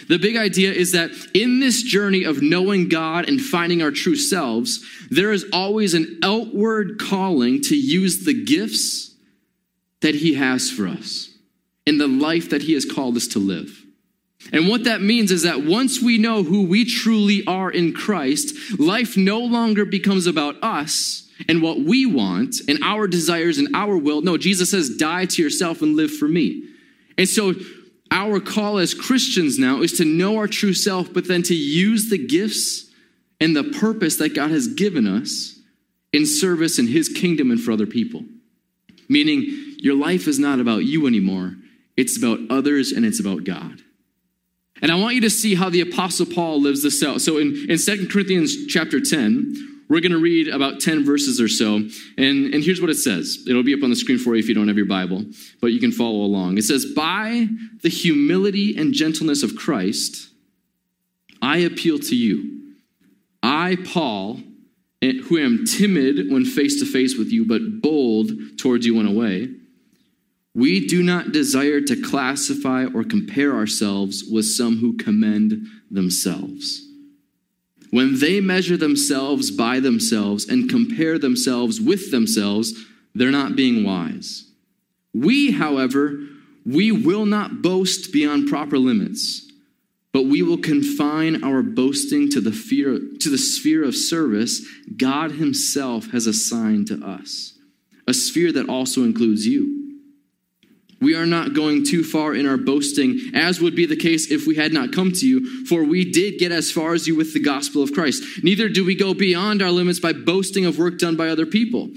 The 0.08 0.18
big 0.18 0.38
idea 0.38 0.72
is 0.72 0.94
that 0.94 1.12
in 1.34 1.60
this 1.60 1.84
journey 1.84 2.24
of 2.24 2.42
knowing 2.42 2.88
God 2.88 3.28
and 3.28 3.42
finding 3.42 3.82
our 3.82 3.92
true 3.92 4.16
selves, 4.16 4.84
there 5.10 5.32
is 5.32 5.46
always 5.52 5.94
an 5.94 6.20
outward 6.24 7.00
calling 7.00 7.62
to 7.64 7.76
use 7.76 8.26
the 8.26 8.46
gifts 8.46 9.16
that 10.02 10.16
He 10.16 10.36
has 10.36 10.70
for 10.72 10.88
us 10.88 11.30
in 11.86 11.98
the 11.98 12.08
life 12.08 12.50
that 12.50 12.64
He 12.64 12.74
has 12.74 12.86
called 12.86 13.18
us 13.18 13.28
to 13.30 13.40
live. 13.40 13.86
And 14.54 14.68
what 14.68 14.84
that 14.84 15.02
means 15.02 15.32
is 15.32 15.44
that 15.44 15.66
once 15.66 16.02
we 16.02 16.18
know 16.18 16.44
who 16.44 16.68
we 16.68 16.86
truly 16.86 17.44
are 17.48 17.72
in 17.72 17.94
Christ, 17.94 18.80
life 18.80 19.18
no 19.18 19.40
longer 19.40 19.86
becomes 19.86 20.28
about 20.28 20.56
us 20.62 21.28
and 21.50 21.62
what 21.62 21.80
we 21.80 22.06
want 22.06 22.58
and 22.68 22.80
our 22.84 23.08
desires 23.08 23.58
and 23.58 23.76
our 23.76 23.98
will. 23.98 24.22
No, 24.22 24.38
Jesus 24.38 24.72
says, 24.72 24.98
die 24.98 25.26
to 25.26 25.42
yourself 25.42 25.82
and 25.82 25.96
live 25.96 26.12
for 26.12 26.28
me. 26.28 26.64
And 27.18 27.28
so 27.28 27.54
our 28.12 28.40
call 28.40 28.78
as 28.78 28.94
Christians 28.94 29.58
now 29.58 29.82
is 29.82 29.94
to 29.94 30.06
know 30.06 30.38
our 30.38 30.48
true 30.48 30.74
self, 30.74 31.14
but 31.14 31.28
then 31.28 31.44
to 31.44 31.56
use 31.56 32.10
the 32.10 32.18
gifts 32.18 32.92
and 33.40 33.56
the 33.56 33.64
purpose 33.64 34.18
that 34.18 34.36
God 34.36 34.52
has 34.52 34.68
given 34.68 35.08
us 35.08 35.60
in 36.14 36.26
service 36.26 36.80
in 36.80 36.88
His 36.88 37.10
kingdom 37.10 37.52
and 37.52 37.60
for 37.60 37.72
other 37.72 37.88
people. 37.88 38.24
Meaning, 39.10 39.44
your 39.78 39.96
life 39.96 40.28
is 40.28 40.40
not 40.40 40.60
about 40.60 40.86
you 40.86 41.08
anymore, 41.08 41.56
it's 41.98 42.18
about 42.18 42.40
others 42.50 42.92
and 42.92 43.06
it's 43.06 43.20
about 43.20 43.44
God. 43.44 43.82
And 44.82 44.92
I 44.92 44.96
want 44.96 45.16
you 45.16 45.22
to 45.22 45.30
see 45.30 45.56
how 45.56 45.70
the 45.70 45.82
Apostle 45.82 46.26
Paul 46.26 46.62
lives 46.62 46.84
this 46.84 47.02
out. 47.02 47.22
So 47.22 47.38
in, 47.38 47.70
in 47.70 47.78
2 47.78 48.10
Corinthians 48.10 48.66
chapter 48.68 49.00
10, 49.00 49.75
we're 49.90 50.02
going 50.02 50.12
to 50.12 50.20
read 50.20 50.48
about 50.48 50.80
10 50.80 51.06
verses 51.06 51.40
or 51.40 51.48
so. 51.48 51.76
And, 51.76 52.54
and 52.54 52.64
here's 52.64 52.82
what 52.82 52.90
it 52.90 52.96
says 52.96 53.44
it'll 53.48 53.64
be 53.64 53.74
up 53.74 53.84
on 53.84 53.90
the 53.90 53.96
screen 53.96 54.18
for 54.18 54.36
you 54.36 54.40
if 54.40 54.48
you 54.48 54.56
don't 54.56 54.68
have 54.68 54.78
your 54.78 54.86
Bible, 54.86 55.24
but 55.62 55.68
you 55.68 55.80
can 55.80 55.92
follow 55.92 56.22
along. 56.22 56.58
It 56.58 56.64
says, 56.64 56.86
By 56.86 57.48
the 57.82 57.90
humility 57.90 58.76
and 58.78 58.94
gentleness 58.94 59.44
of 59.44 59.56
Christ, 59.56 60.30
I 61.42 61.58
appeal 61.58 62.00
to 62.00 62.16
you. 62.16 62.74
I, 63.44 63.78
Paul, 63.86 64.40
eh, 65.02 65.14
who 65.26 65.38
am 65.38 65.66
timid 65.66 66.32
when 66.32 66.46
face 66.46 66.80
to 66.80 66.86
face 66.86 67.18
with 67.18 67.32
you, 67.32 67.46
but 67.46 67.82
bold 67.82 68.32
towards 68.58 68.86
you 68.86 68.96
when 68.96 69.06
away, 69.06 69.50
we 70.56 70.88
do 70.88 71.04
not 71.04 71.34
desire 71.34 71.82
to 71.82 72.02
classify 72.02 72.86
or 72.86 73.04
compare 73.04 73.54
ourselves 73.54 74.24
with 74.32 74.46
some 74.46 74.78
who 74.78 74.96
commend 74.96 75.68
themselves. 75.92 76.85
When 77.96 78.20
they 78.20 78.42
measure 78.42 78.76
themselves 78.76 79.52
by 79.52 79.80
themselves 79.80 80.50
and 80.50 80.70
compare 80.70 81.18
themselves 81.18 81.80
with 81.80 82.12
themselves, 82.12 82.74
they're 83.14 83.32
not 83.32 83.56
being 83.56 83.86
wise. 83.86 84.52
We, 85.14 85.52
however, 85.52 86.20
we 86.66 86.92
will 86.92 87.26
not 87.26 87.62
boast 87.62 88.12
beyond 88.12 88.50
proper 88.50 88.78
limits 88.78 89.46
but 90.16 90.28
we 90.28 90.42
will 90.42 90.58
confine 90.58 91.44
our 91.44 91.62
boasting 91.62 92.30
to 92.30 92.40
the, 92.40 92.54
fear, 92.54 92.98
to 93.20 93.30
the 93.30 93.38
sphere 93.38 93.84
of 93.84 93.94
service 93.94 94.66
God 94.96 95.34
Himself 95.34 96.12
has 96.12 96.26
assigned 96.26 96.88
to 96.88 97.06
us, 97.06 97.52
a 98.08 98.14
sphere 98.14 98.54
that 98.54 98.70
also 98.70 99.04
includes 99.04 99.46
you. 99.46 99.85
We 101.02 101.16
are 101.16 101.26
not 101.26 101.54
going 101.54 101.86
too 101.86 102.04
far 102.04 102.34
in 102.34 102.48
our 102.48 102.58
boasting, 102.58 103.20
as 103.34 103.60
would 103.60 103.76
be 103.76 103.86
the 103.86 103.96
case 103.96 104.32
if 104.32 104.48
we 104.48 104.56
had 104.56 104.74
not 104.74 104.94
come 104.94 105.12
to 105.12 105.28
you, 105.28 105.66
for 105.66 105.84
we 105.84 106.10
did 106.10 106.40
get 106.40 106.52
as 106.52 106.72
far 106.72 106.94
as 106.94 107.08
you 107.08 107.16
with 107.16 107.34
the 107.34 107.42
gospel 107.42 107.84
of 107.84 107.94
Christ. 107.94 108.24
Neither 108.44 108.70
do 108.70 108.86
we 108.86 108.96
go 108.96 109.14
beyond 109.14 109.62
our 109.62 109.72
limits 109.72 110.00
by 110.00 110.14
boasting 110.14 110.66
of 110.66 110.78
work 110.78 110.98
done 110.98 111.16
by 111.16 111.28
other 111.28 111.46
people. 111.46 111.90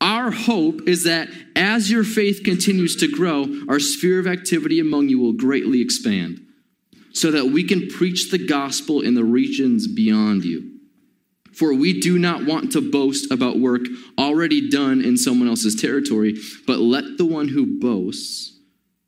Our 0.00 0.30
hope 0.30 0.88
is 0.88 1.04
that 1.04 1.28
as 1.54 1.90
your 1.90 2.04
faith 2.04 2.42
continues 2.42 2.96
to 2.96 3.08
grow, 3.08 3.46
our 3.68 3.80
sphere 3.80 4.18
of 4.18 4.26
activity 4.26 4.80
among 4.80 5.08
you 5.08 5.18
will 5.18 5.34
greatly 5.34 5.82
expand 5.82 6.40
so 7.12 7.30
that 7.32 7.46
we 7.46 7.64
can 7.64 7.88
preach 7.88 8.30
the 8.30 8.38
gospel 8.38 9.00
in 9.00 9.14
the 9.14 9.24
regions 9.24 9.86
beyond 9.86 10.44
you. 10.44 10.69
For 11.52 11.74
we 11.74 12.00
do 12.00 12.18
not 12.18 12.46
want 12.46 12.72
to 12.72 12.90
boast 12.90 13.30
about 13.30 13.58
work 13.58 13.82
already 14.18 14.70
done 14.70 15.02
in 15.02 15.16
someone 15.16 15.48
else's 15.48 15.80
territory, 15.80 16.36
but 16.66 16.78
let 16.78 17.18
the 17.18 17.24
one 17.24 17.48
who 17.48 17.80
boasts 17.80 18.58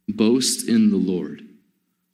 boast 0.08 0.68
in 0.68 0.90
the 0.90 0.96
Lord. 0.96 1.42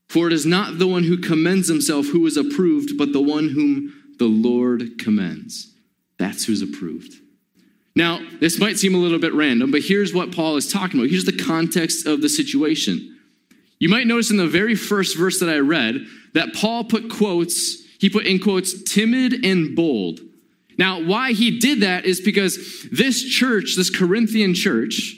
For 0.09 0.27
it 0.27 0.33
is 0.33 0.47
not 0.47 0.79
the 0.79 0.87
one 0.87 1.05
who 1.05 1.19
commends 1.19 1.69
himself 1.69 2.07
who 2.07 2.27
is 2.27 2.37
approved, 2.37 2.97
but 2.97 3.13
the 3.13 3.21
one 3.21 3.49
whom 3.49 4.15
the 4.19 4.27
Lord 4.27 4.99
commends. 4.99 5.75
That's 6.19 6.45
who's 6.45 6.63
approved. 6.63 7.15
Now, 7.95 8.21
this 8.41 8.59
might 8.59 8.79
seem 8.79 8.95
a 8.95 8.99
little 8.99 9.19
bit 9.19 9.35
random, 9.35 9.71
but 9.71 9.83
here's 9.83 10.15
what 10.15 10.33
Paul 10.33 10.57
is 10.57 10.73
talking 10.73 11.01
about. 11.01 11.11
Here's 11.11 11.25
the 11.25 11.33
context 11.37 12.07
of 12.07 12.23
the 12.23 12.29
situation. 12.29 13.19
You 13.81 13.89
might 13.89 14.07
notice 14.07 14.31
in 14.31 14.37
the 14.37 14.47
very 14.47 14.75
first 14.75 15.17
verse 15.17 15.41
that 15.41 15.49
I 15.49 15.59
read 15.59 16.07
that 16.35 16.55
Paul 16.55 16.85
put 16.85 17.11
quotes, 17.11 17.83
he 17.99 18.09
put 18.09 18.27
in 18.27 18.39
quotes, 18.39 18.83
timid 18.83 19.45
and 19.45 19.75
bold. 19.77 20.21
Now, 20.79 21.03
why 21.03 21.33
he 21.33 21.59
did 21.59 21.81
that 21.81 22.05
is 22.05 22.21
because 22.21 22.87
this 22.93 23.23
church, 23.23 23.75
this 23.77 23.91
Corinthian 23.91 24.55
church, 24.55 25.17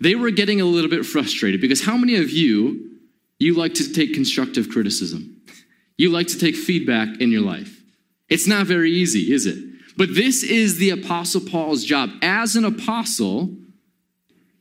they 0.00 0.14
were 0.14 0.30
getting 0.30 0.60
a 0.60 0.64
little 0.64 0.90
bit 0.90 1.04
frustrated 1.04 1.60
because 1.60 1.84
how 1.84 1.96
many 1.96 2.16
of 2.16 2.30
you 2.30 2.90
you 3.38 3.54
like 3.54 3.74
to 3.74 3.92
take 3.92 4.14
constructive 4.14 4.70
criticism? 4.70 5.42
You 5.98 6.10
like 6.10 6.28
to 6.28 6.38
take 6.38 6.54
feedback 6.54 7.20
in 7.20 7.30
your 7.30 7.40
life. 7.40 7.82
It's 8.28 8.46
not 8.46 8.66
very 8.66 8.92
easy, 8.92 9.32
is 9.32 9.46
it? 9.46 9.58
But 9.96 10.14
this 10.14 10.42
is 10.42 10.78
the 10.78 10.90
apostle 10.90 11.40
Paul's 11.40 11.84
job 11.84 12.10
as 12.22 12.54
an 12.54 12.64
apostle 12.64 13.56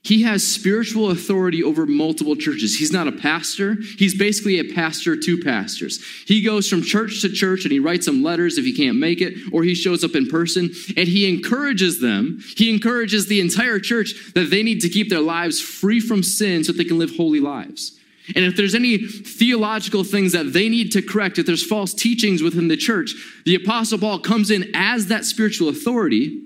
he 0.06 0.22
has 0.22 0.48
spiritual 0.48 1.10
authority 1.10 1.64
over 1.64 1.88
multiple 1.88 2.36
churches. 2.36 2.78
He's 2.78 2.92
not 2.92 3.08
a 3.08 3.12
pastor. 3.12 3.76
He's 3.98 4.16
basically 4.16 4.60
a 4.60 4.74
pastor 4.76 5.18
to 5.18 5.44
pastors. 5.44 6.00
He 6.28 6.44
goes 6.44 6.70
from 6.70 6.84
church 6.84 7.24
to 7.24 7.30
church 7.30 7.64
and 7.64 7.72
he 7.72 7.80
writes 7.80 8.06
them 8.06 8.22
letters 8.22 8.60
if 8.60 8.66
he 8.66 8.74
can't 8.74 9.00
make 9.00 9.20
it, 9.20 9.34
or 9.52 9.64
he 9.64 9.74
shows 9.74 10.04
up 10.04 10.14
in 10.14 10.28
person 10.28 10.70
and 10.96 11.08
he 11.08 11.28
encourages 11.28 12.00
them. 12.02 12.40
He 12.56 12.72
encourages 12.72 13.26
the 13.26 13.40
entire 13.40 13.80
church 13.80 14.14
that 14.36 14.52
they 14.52 14.62
need 14.62 14.82
to 14.82 14.90
keep 14.90 15.10
their 15.10 15.22
lives 15.22 15.60
free 15.60 16.00
from 16.00 16.22
sin 16.22 16.64
so 16.64 16.72
that 16.72 16.78
they 16.78 16.86
can 16.86 17.00
live 17.00 17.16
holy 17.16 17.40
lives. 17.40 18.00
And 18.36 18.46
if 18.46 18.56
there's 18.56 18.76
any 18.76 19.00
theological 19.00 20.04
things 20.04 20.34
that 20.34 20.54
they 20.54 20.70
need 20.70 20.92
to 20.92 21.02
correct, 21.02 21.40
if 21.40 21.48
there's 21.48 21.66
false 21.66 21.96
teachings 21.96 22.44
within 22.44 22.68
the 22.68 22.78
church, 22.78 23.16
the 23.46 23.56
Apostle 23.56 23.98
Paul 23.98 24.20
comes 24.20 24.52
in 24.52 24.70
as 24.76 25.08
that 25.08 25.26
spiritual 25.26 25.70
authority 25.70 26.45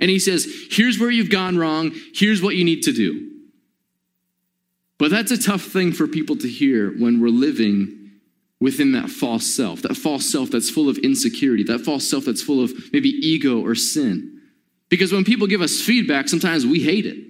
and 0.00 0.10
he 0.10 0.18
says, 0.18 0.46
here's 0.70 0.98
where 0.98 1.10
you've 1.10 1.30
gone 1.30 1.56
wrong, 1.58 1.92
here's 2.14 2.42
what 2.42 2.56
you 2.56 2.64
need 2.64 2.82
to 2.82 2.92
do. 2.92 3.30
But 4.98 5.10
that's 5.10 5.30
a 5.30 5.40
tough 5.40 5.62
thing 5.62 5.92
for 5.92 6.08
people 6.08 6.36
to 6.36 6.48
hear 6.48 6.90
when 6.90 7.20
we're 7.20 7.28
living 7.28 7.94
within 8.60 8.92
that 8.92 9.08
false 9.08 9.46
self, 9.46 9.82
that 9.82 9.96
false 9.96 10.30
self 10.30 10.50
that's 10.50 10.68
full 10.68 10.88
of 10.88 10.98
insecurity, 10.98 11.62
that 11.64 11.80
false 11.80 12.08
self 12.08 12.24
that's 12.24 12.42
full 12.42 12.62
of 12.62 12.72
maybe 12.92 13.08
ego 13.08 13.64
or 13.64 13.74
sin. 13.74 14.40
Because 14.88 15.12
when 15.12 15.24
people 15.24 15.46
give 15.46 15.60
us 15.60 15.80
feedback, 15.80 16.28
sometimes 16.28 16.66
we 16.66 16.80
hate 16.82 17.06
it. 17.06 17.24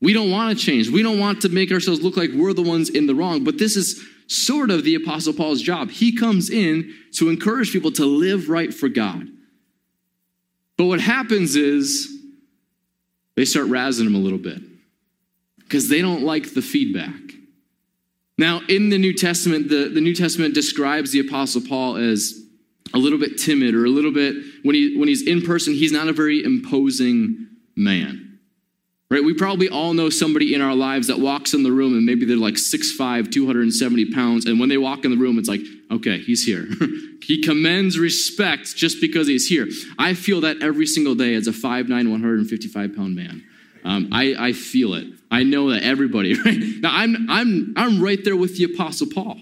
We 0.00 0.12
don't 0.12 0.30
want 0.30 0.56
to 0.56 0.64
change. 0.64 0.88
We 0.88 1.02
don't 1.02 1.18
want 1.18 1.42
to 1.42 1.48
make 1.48 1.72
ourselves 1.72 2.02
look 2.02 2.16
like 2.16 2.30
we're 2.30 2.52
the 2.52 2.62
ones 2.62 2.88
in 2.88 3.06
the 3.06 3.14
wrong. 3.14 3.42
But 3.42 3.58
this 3.58 3.76
is 3.76 4.04
sort 4.28 4.70
of 4.70 4.84
the 4.84 4.94
Apostle 4.94 5.32
Paul's 5.32 5.62
job. 5.62 5.90
He 5.90 6.14
comes 6.14 6.50
in 6.50 6.94
to 7.14 7.30
encourage 7.30 7.72
people 7.72 7.90
to 7.92 8.04
live 8.04 8.48
right 8.48 8.72
for 8.72 8.88
God. 8.88 9.26
But 10.78 10.86
what 10.86 11.00
happens 11.00 11.56
is 11.56 12.08
they 13.34 13.44
start 13.44 13.66
razzing 13.66 14.06
him 14.06 14.14
a 14.14 14.18
little 14.18 14.38
bit 14.38 14.62
because 15.58 15.88
they 15.88 16.00
don't 16.00 16.22
like 16.22 16.54
the 16.54 16.62
feedback. 16.62 17.12
Now, 18.38 18.62
in 18.68 18.88
the 18.88 18.98
New 18.98 19.12
Testament, 19.12 19.68
the, 19.68 19.88
the 19.88 20.00
New 20.00 20.14
Testament 20.14 20.54
describes 20.54 21.10
the 21.10 21.18
Apostle 21.18 21.62
Paul 21.68 21.96
as 21.96 22.40
a 22.94 22.98
little 22.98 23.18
bit 23.18 23.36
timid 23.36 23.74
or 23.74 23.84
a 23.84 23.90
little 23.90 24.12
bit, 24.12 24.36
when, 24.62 24.74
he, 24.74 24.96
when 24.96 25.08
he's 25.08 25.26
in 25.26 25.42
person, 25.42 25.74
he's 25.74 25.92
not 25.92 26.08
a 26.08 26.12
very 26.12 26.42
imposing 26.42 27.48
man. 27.76 28.27
Right? 29.10 29.24
We 29.24 29.32
probably 29.32 29.70
all 29.70 29.94
know 29.94 30.10
somebody 30.10 30.54
in 30.54 30.60
our 30.60 30.74
lives 30.74 31.06
that 31.06 31.18
walks 31.18 31.54
in 31.54 31.62
the 31.62 31.72
room 31.72 31.94
and 31.94 32.04
maybe 32.04 32.26
they're 32.26 32.36
like 32.36 32.54
6'5, 32.54 33.32
270 33.32 34.12
pounds. 34.12 34.44
And 34.44 34.60
when 34.60 34.68
they 34.68 34.76
walk 34.76 35.06
in 35.06 35.10
the 35.10 35.16
room, 35.16 35.38
it's 35.38 35.48
like, 35.48 35.62
okay, 35.90 36.18
he's 36.18 36.44
here. 36.44 36.66
he 37.22 37.42
commends 37.42 37.98
respect 37.98 38.76
just 38.76 39.00
because 39.00 39.26
he's 39.26 39.48
here. 39.48 39.66
I 39.98 40.12
feel 40.12 40.42
that 40.42 40.62
every 40.62 40.86
single 40.86 41.14
day 41.14 41.34
as 41.34 41.46
a 41.46 41.52
5'9, 41.52 41.88
155 41.88 42.96
pound 42.96 43.16
man. 43.16 43.44
Um, 43.82 44.10
I, 44.12 44.34
I 44.38 44.52
feel 44.52 44.92
it. 44.92 45.06
I 45.30 45.42
know 45.42 45.70
that 45.70 45.82
everybody, 45.84 46.34
right? 46.44 46.58
Now, 46.80 46.90
I'm, 46.92 47.30
I'm, 47.30 47.74
I'm 47.76 48.02
right 48.02 48.22
there 48.22 48.36
with 48.36 48.58
the 48.58 48.64
Apostle 48.64 49.06
Paul. 49.14 49.40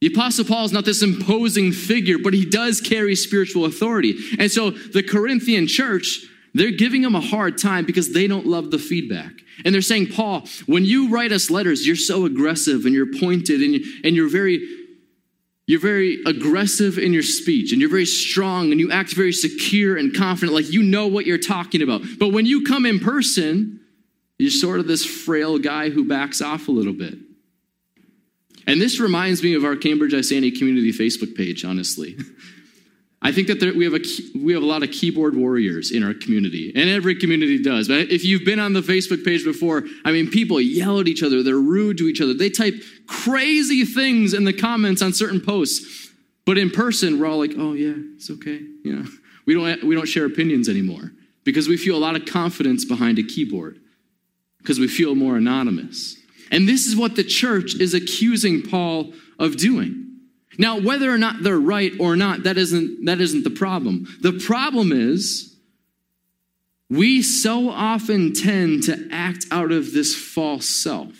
The 0.00 0.12
Apostle 0.12 0.44
Paul 0.44 0.64
is 0.64 0.72
not 0.72 0.84
this 0.84 1.02
imposing 1.02 1.72
figure, 1.72 2.18
but 2.18 2.34
he 2.34 2.44
does 2.44 2.80
carry 2.80 3.14
spiritual 3.16 3.64
authority. 3.64 4.14
And 4.38 4.50
so 4.50 4.70
the 4.70 5.02
Corinthian 5.02 5.66
church, 5.66 6.26
they're 6.54 6.70
giving 6.70 7.02
him 7.02 7.16
a 7.16 7.20
hard 7.20 7.58
time 7.58 7.84
because 7.84 8.12
they 8.12 8.26
don't 8.26 8.46
love 8.46 8.70
the 8.70 8.78
feedback. 8.78 9.32
And 9.64 9.74
they're 9.74 9.82
saying, 9.82 10.08
Paul, 10.08 10.46
when 10.66 10.84
you 10.84 11.10
write 11.10 11.32
us 11.32 11.50
letters, 11.50 11.86
you're 11.86 11.96
so 11.96 12.24
aggressive 12.24 12.86
and 12.86 12.94
you're 12.94 13.12
pointed 13.18 13.60
and, 13.60 13.84
and 14.04 14.16
you're 14.16 14.30
very 14.30 14.66
you're 15.66 15.80
very 15.80 16.18
aggressive 16.26 16.98
in 16.98 17.14
your 17.14 17.22
speech 17.22 17.72
and 17.72 17.80
you're 17.80 17.88
very 17.88 18.04
strong 18.04 18.70
and 18.70 18.78
you 18.78 18.90
act 18.92 19.14
very 19.14 19.32
secure 19.32 19.96
and 19.96 20.14
confident, 20.14 20.54
like 20.54 20.70
you 20.70 20.82
know 20.82 21.06
what 21.06 21.24
you're 21.24 21.38
talking 21.38 21.80
about. 21.80 22.02
But 22.18 22.32
when 22.32 22.44
you 22.44 22.64
come 22.64 22.84
in 22.84 23.00
person, 23.00 23.80
you're 24.38 24.50
sort 24.50 24.78
of 24.78 24.86
this 24.86 25.06
frail 25.06 25.58
guy 25.58 25.88
who 25.88 26.06
backs 26.06 26.42
off 26.42 26.68
a 26.68 26.70
little 26.70 26.92
bit. 26.92 27.14
And 28.66 28.78
this 28.78 29.00
reminds 29.00 29.42
me 29.42 29.54
of 29.54 29.64
our 29.64 29.74
Cambridge 29.74 30.12
Isanti 30.12 30.54
community 30.54 30.92
Facebook 30.92 31.34
page, 31.34 31.64
honestly. 31.64 32.18
I 33.24 33.32
think 33.32 33.48
that 33.48 33.58
there, 33.58 33.72
we, 33.72 33.84
have 33.84 33.94
a, 33.94 34.04
we 34.38 34.52
have 34.52 34.62
a 34.62 34.66
lot 34.66 34.82
of 34.82 34.90
keyboard 34.90 35.34
warriors 35.34 35.90
in 35.90 36.04
our 36.04 36.12
community, 36.12 36.70
and 36.76 36.90
every 36.90 37.14
community 37.14 37.60
does. 37.60 37.88
But 37.88 38.10
if 38.10 38.22
you've 38.22 38.44
been 38.44 38.60
on 38.60 38.74
the 38.74 38.82
Facebook 38.82 39.24
page 39.24 39.44
before, 39.44 39.84
I 40.04 40.12
mean, 40.12 40.30
people 40.30 40.60
yell 40.60 41.00
at 41.00 41.08
each 41.08 41.22
other, 41.22 41.42
they're 41.42 41.56
rude 41.56 41.96
to 41.98 42.04
each 42.04 42.20
other, 42.20 42.34
they 42.34 42.50
type 42.50 42.74
crazy 43.06 43.86
things 43.86 44.34
in 44.34 44.44
the 44.44 44.52
comments 44.52 45.00
on 45.00 45.14
certain 45.14 45.40
posts. 45.40 46.10
But 46.44 46.58
in 46.58 46.70
person, 46.70 47.18
we're 47.18 47.26
all 47.26 47.38
like, 47.38 47.54
oh, 47.56 47.72
yeah, 47.72 47.94
it's 48.14 48.28
okay. 48.28 48.60
Know, 48.84 49.06
we 49.46 49.54
don't, 49.54 49.84
we 49.84 49.94
don't 49.94 50.06
share 50.06 50.26
opinions 50.26 50.68
anymore 50.68 51.10
because 51.44 51.66
we 51.66 51.78
feel 51.78 51.96
a 51.96 51.98
lot 51.98 52.16
of 52.16 52.26
confidence 52.26 52.84
behind 52.84 53.18
a 53.18 53.22
keyboard 53.22 53.80
because 54.58 54.78
we 54.78 54.86
feel 54.86 55.14
more 55.14 55.38
anonymous. 55.38 56.18
And 56.50 56.68
this 56.68 56.86
is 56.86 56.94
what 56.94 57.16
the 57.16 57.24
church 57.24 57.74
is 57.76 57.94
accusing 57.94 58.60
Paul 58.60 59.14
of 59.38 59.56
doing. 59.56 60.03
Now, 60.58 60.78
whether 60.80 61.10
or 61.10 61.18
not 61.18 61.42
they're 61.42 61.58
right 61.58 61.92
or 61.98 62.16
not, 62.16 62.44
that 62.44 62.56
isn't, 62.58 63.04
that 63.06 63.20
isn't 63.20 63.44
the 63.44 63.50
problem. 63.50 64.06
The 64.20 64.32
problem 64.32 64.92
is 64.92 65.56
we 66.88 67.22
so 67.22 67.70
often 67.70 68.32
tend 68.32 68.84
to 68.84 69.08
act 69.10 69.46
out 69.50 69.72
of 69.72 69.92
this 69.92 70.14
false 70.14 70.66
self. 70.68 71.12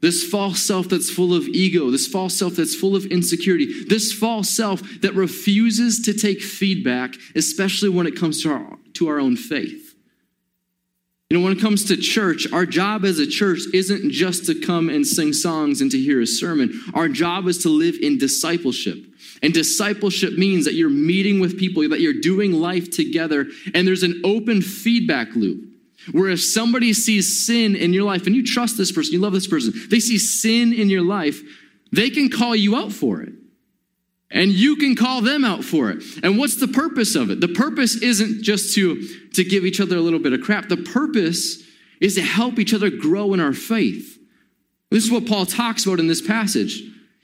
this 0.00 0.24
false 0.24 0.60
self 0.60 0.88
that's 0.88 1.10
full 1.10 1.34
of 1.34 1.46
ego, 1.48 1.90
this 1.90 2.06
false 2.06 2.34
self 2.34 2.56
that's 2.56 2.74
full 2.74 2.96
of 2.96 3.04
insecurity, 3.06 3.84
this 3.84 4.12
false 4.12 4.48
self 4.48 4.82
that 5.00 5.14
refuses 5.14 6.00
to 6.02 6.14
take 6.14 6.40
feedback, 6.40 7.14
especially 7.34 7.88
when 7.88 8.06
it 8.06 8.16
comes 8.16 8.42
to 8.42 8.50
our, 8.50 8.78
to 8.94 9.08
our 9.08 9.20
own 9.20 9.36
faith. 9.36 9.89
You 11.30 11.38
know, 11.38 11.44
when 11.44 11.56
it 11.56 11.60
comes 11.60 11.84
to 11.84 11.96
church, 11.96 12.52
our 12.52 12.66
job 12.66 13.04
as 13.04 13.20
a 13.20 13.26
church 13.26 13.60
isn't 13.72 14.10
just 14.10 14.46
to 14.46 14.60
come 14.60 14.88
and 14.88 15.06
sing 15.06 15.32
songs 15.32 15.80
and 15.80 15.88
to 15.92 15.96
hear 15.96 16.20
a 16.20 16.26
sermon. 16.26 16.72
Our 16.92 17.08
job 17.08 17.46
is 17.46 17.58
to 17.58 17.68
live 17.68 17.94
in 18.02 18.18
discipleship. 18.18 18.98
And 19.40 19.54
discipleship 19.54 20.36
means 20.36 20.64
that 20.64 20.74
you're 20.74 20.90
meeting 20.90 21.38
with 21.38 21.56
people, 21.56 21.88
that 21.88 22.00
you're 22.00 22.20
doing 22.20 22.54
life 22.54 22.90
together, 22.90 23.46
and 23.72 23.86
there's 23.86 24.02
an 24.02 24.20
open 24.24 24.60
feedback 24.60 25.36
loop. 25.36 25.68
Where 26.10 26.30
if 26.30 26.42
somebody 26.42 26.92
sees 26.92 27.46
sin 27.46 27.76
in 27.76 27.92
your 27.92 28.04
life 28.04 28.26
and 28.26 28.34
you 28.34 28.44
trust 28.44 28.76
this 28.76 28.90
person, 28.90 29.12
you 29.12 29.20
love 29.20 29.32
this 29.32 29.46
person, 29.46 29.72
they 29.88 30.00
see 30.00 30.18
sin 30.18 30.72
in 30.72 30.88
your 30.88 31.02
life, 31.02 31.40
they 31.92 32.10
can 32.10 32.28
call 32.28 32.56
you 32.56 32.74
out 32.74 32.90
for 32.90 33.22
it. 33.22 33.34
And 34.30 34.52
you 34.52 34.76
can 34.76 34.94
call 34.94 35.22
them 35.22 35.44
out 35.44 35.64
for 35.64 35.90
it. 35.90 36.02
And 36.22 36.38
what's 36.38 36.56
the 36.56 36.68
purpose 36.68 37.16
of 37.16 37.30
it? 37.30 37.40
The 37.40 37.48
purpose 37.48 37.96
isn't 37.96 38.42
just 38.42 38.74
to, 38.76 39.02
to 39.34 39.42
give 39.42 39.64
each 39.64 39.80
other 39.80 39.96
a 39.96 40.00
little 40.00 40.20
bit 40.20 40.32
of 40.32 40.40
crap. 40.40 40.68
The 40.68 40.76
purpose 40.76 41.62
is 42.00 42.14
to 42.14 42.22
help 42.22 42.58
each 42.58 42.72
other 42.72 42.90
grow 42.90 43.34
in 43.34 43.40
our 43.40 43.52
faith. 43.52 44.18
This 44.90 45.04
is 45.04 45.10
what 45.10 45.26
Paul 45.26 45.46
talks 45.46 45.84
about 45.84 45.98
in 45.98 46.06
this 46.06 46.22
passage. 46.22 46.82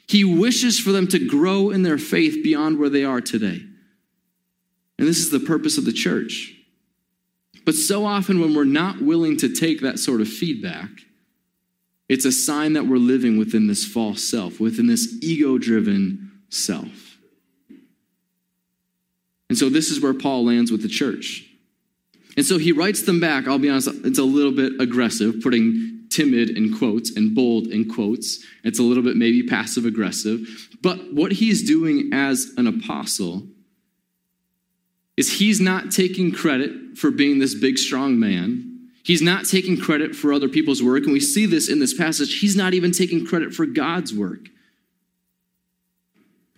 He 0.09 0.25
wishes 0.25 0.79
for 0.79 0.93
them 0.93 1.07
to 1.09 1.25
grow 1.25 1.71
in 1.71 1.83
their 1.83 1.99
faith 1.99 2.43
beyond 2.43 2.79
where 2.79 2.89
they 2.91 3.05
are 3.05 3.21
today. 3.21 3.61
And 4.99 5.07
this 5.07 5.19
is 5.19 5.31
the 5.31 5.41
purpose 5.41 5.79
of 5.79 5.85
the 5.85 5.93
church. 5.93 6.55
But 7.65 7.75
so 7.75 8.05
often, 8.05 8.41
when 8.41 8.55
we're 8.55 8.65
not 8.65 9.03
willing 9.03 9.37
to 9.39 9.53
take 9.53 9.81
that 9.81 9.99
sort 9.99 10.21
of 10.21 10.29
feedback, 10.29 10.89
it's 12.09 12.25
a 12.25 12.31
sign 12.31 12.75
that 12.75 12.87
we're 12.87 12.99
living 12.99 13.37
within 13.37 13.67
this 13.67 13.85
false 13.85 14.23
self, 14.23 14.61
within 14.61 14.87
this 14.87 15.19
ego 15.21 15.59
driven 15.59 16.26
self. 16.49 17.19
And 19.49 19.57
so, 19.57 19.69
this 19.69 19.91
is 19.91 20.01
where 20.01 20.15
Paul 20.15 20.47
lands 20.47 20.73
with 20.73 20.83
the 20.83 20.89
church. 20.89 21.45
And 22.37 22.45
so, 22.45 22.59
he 22.59 22.73
writes 22.73 23.03
them 23.03 23.21
back. 23.21 23.47
I'll 23.47 23.59
be 23.59 23.71
honest, 23.71 23.89
it's 24.05 24.19
a 24.19 24.25
little 24.25 24.53
bit 24.53 24.73
aggressive, 24.81 25.41
putting 25.43 26.07
timid 26.11 26.51
in 26.51 26.77
quotes 26.77 27.17
and 27.17 27.35
bold 27.35 27.67
in 27.69 27.89
quotes. 27.89 28.45
It's 28.65 28.79
a 28.79 28.83
little 28.83 29.03
bit 29.03 29.17
maybe 29.17 29.43
passive 29.43 29.85
aggressive. 29.85 30.69
But 30.83 31.13
what 31.13 31.33
he's 31.33 31.67
doing 31.67 32.11
as 32.13 32.53
an 32.57 32.67
apostle 32.67 33.47
is 35.17 35.39
he's 35.39 35.61
not 35.61 35.91
taking 35.91 36.33
credit 36.33 36.97
for 36.97 37.11
being 37.11 37.39
this 37.39 37.55
big, 37.55 37.79
strong 37.79 38.19
man. 38.19 38.91
He's 39.03 39.23
not 39.23 39.47
taking 39.47 39.79
credit 39.79 40.15
for 40.15 40.33
other 40.33 40.49
people's 40.49 40.83
work. 40.83 41.05
And 41.05 41.13
we 41.13 41.21
see 41.21 41.47
this 41.47 41.69
in 41.69 41.79
this 41.79 41.95
passage. 41.95 42.41
He's 42.41 42.57
not 42.57 42.75
even 42.75 42.93
taking 42.93 43.25
credit 43.25 43.55
for 43.55 43.65
God's 43.65 44.13
work. 44.13 44.49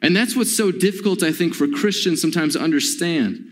And 0.01 0.17
that's 0.17 0.37
what's 0.37 0.57
so 0.57 0.71
difficult, 0.71 1.23
I 1.23 1.33
think, 1.33 1.55
for 1.55 1.67
Christians 1.67 2.21
sometimes 2.21 2.55
to 2.55 2.61
understand. 2.61 3.45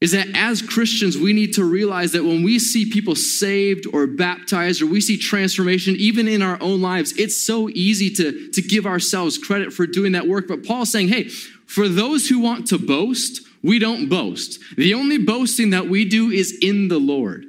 Is 0.00 0.12
that 0.12 0.28
as 0.34 0.60
Christians, 0.60 1.16
we 1.16 1.32
need 1.32 1.54
to 1.54 1.64
realize 1.64 2.12
that 2.12 2.24
when 2.24 2.42
we 2.42 2.58
see 2.58 2.90
people 2.90 3.14
saved 3.14 3.86
or 3.92 4.06
baptized 4.06 4.82
or 4.82 4.86
we 4.86 5.00
see 5.00 5.16
transformation, 5.16 5.96
even 5.96 6.28
in 6.28 6.42
our 6.42 6.58
own 6.60 6.82
lives, 6.82 7.14
it's 7.16 7.40
so 7.40 7.70
easy 7.70 8.10
to, 8.10 8.50
to 8.50 8.60
give 8.60 8.86
ourselves 8.86 9.38
credit 9.38 9.72
for 9.72 9.86
doing 9.86 10.12
that 10.12 10.28
work. 10.28 10.46
But 10.46 10.64
Paul's 10.64 10.92
saying, 10.92 11.08
hey, 11.08 11.28
for 11.66 11.88
those 11.88 12.28
who 12.28 12.38
want 12.38 12.66
to 12.68 12.78
boast, 12.78 13.40
we 13.62 13.78
don't 13.78 14.10
boast. 14.10 14.60
The 14.76 14.92
only 14.92 15.16
boasting 15.16 15.70
that 15.70 15.88
we 15.88 16.04
do 16.04 16.30
is 16.30 16.58
in 16.60 16.88
the 16.88 16.98
Lord. 16.98 17.46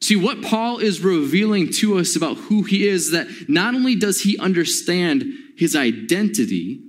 See, 0.00 0.16
what 0.16 0.42
Paul 0.42 0.78
is 0.78 1.00
revealing 1.00 1.70
to 1.74 1.98
us 1.98 2.16
about 2.16 2.36
who 2.36 2.64
he 2.64 2.86
is, 2.86 3.12
that 3.12 3.28
not 3.48 3.74
only 3.74 3.94
does 3.94 4.22
he 4.22 4.38
understand 4.38 5.32
his 5.56 5.74
identity, 5.74 6.82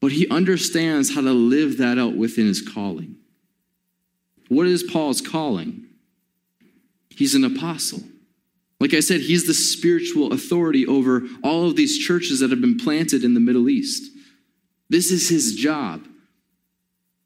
but 0.00 0.12
he 0.12 0.28
understands 0.28 1.14
how 1.14 1.20
to 1.20 1.32
live 1.32 1.78
that 1.78 1.98
out 1.98 2.16
within 2.16 2.46
his 2.46 2.62
calling. 2.62 3.16
What 4.48 4.66
is 4.66 4.82
Paul's 4.82 5.20
calling? 5.20 5.86
He's 7.10 7.34
an 7.34 7.44
apostle. 7.44 8.02
Like 8.78 8.92
I 8.92 9.00
said, 9.00 9.22
he's 9.22 9.46
the 9.46 9.54
spiritual 9.54 10.32
authority 10.32 10.86
over 10.86 11.22
all 11.42 11.66
of 11.66 11.76
these 11.76 11.98
churches 11.98 12.40
that 12.40 12.50
have 12.50 12.60
been 12.60 12.78
planted 12.78 13.24
in 13.24 13.34
the 13.34 13.40
Middle 13.40 13.68
East. 13.68 14.12
This 14.88 15.10
is 15.10 15.28
his 15.28 15.54
job. 15.54 16.06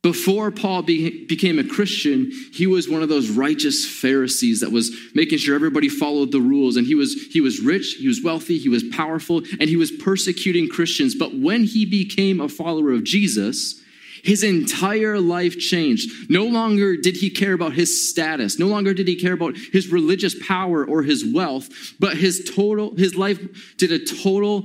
Before 0.02 0.50
Paul 0.50 0.82
be, 0.82 1.26
became 1.26 1.58
a 1.58 1.64
Christian, 1.64 2.30
he 2.54 2.66
was 2.66 2.88
one 2.88 3.02
of 3.02 3.10
those 3.10 3.28
righteous 3.28 3.84
Pharisees 3.84 4.60
that 4.60 4.72
was 4.72 4.96
making 5.14 5.38
sure 5.38 5.54
everybody 5.54 5.90
followed 5.90 6.32
the 6.32 6.40
rules. 6.40 6.76
And 6.76 6.86
he 6.86 6.94
was, 6.94 7.12
he 7.30 7.42
was 7.42 7.60
rich, 7.60 7.96
he 7.98 8.08
was 8.08 8.22
wealthy, 8.22 8.56
he 8.56 8.70
was 8.70 8.82
powerful, 8.82 9.42
and 9.58 9.68
he 9.68 9.76
was 9.76 9.90
persecuting 9.90 10.70
Christians. 10.70 11.14
But 11.14 11.38
when 11.38 11.64
he 11.64 11.84
became 11.84 12.40
a 12.40 12.48
follower 12.48 12.92
of 12.92 13.04
Jesus, 13.04 13.78
his 14.24 14.42
entire 14.42 15.20
life 15.20 15.58
changed. 15.58 16.30
No 16.30 16.44
longer 16.46 16.96
did 16.96 17.16
he 17.16 17.28
care 17.28 17.52
about 17.52 17.74
his 17.74 18.08
status. 18.08 18.58
No 18.58 18.68
longer 18.68 18.94
did 18.94 19.06
he 19.06 19.16
care 19.16 19.34
about 19.34 19.56
his 19.56 19.88
religious 19.88 20.34
power 20.46 20.82
or 20.82 21.02
his 21.02 21.26
wealth, 21.26 21.68
but 21.98 22.16
his 22.16 22.50
total, 22.54 22.96
his 22.96 23.16
life 23.16 23.38
did 23.76 23.92
a 23.92 23.98
total 23.98 24.64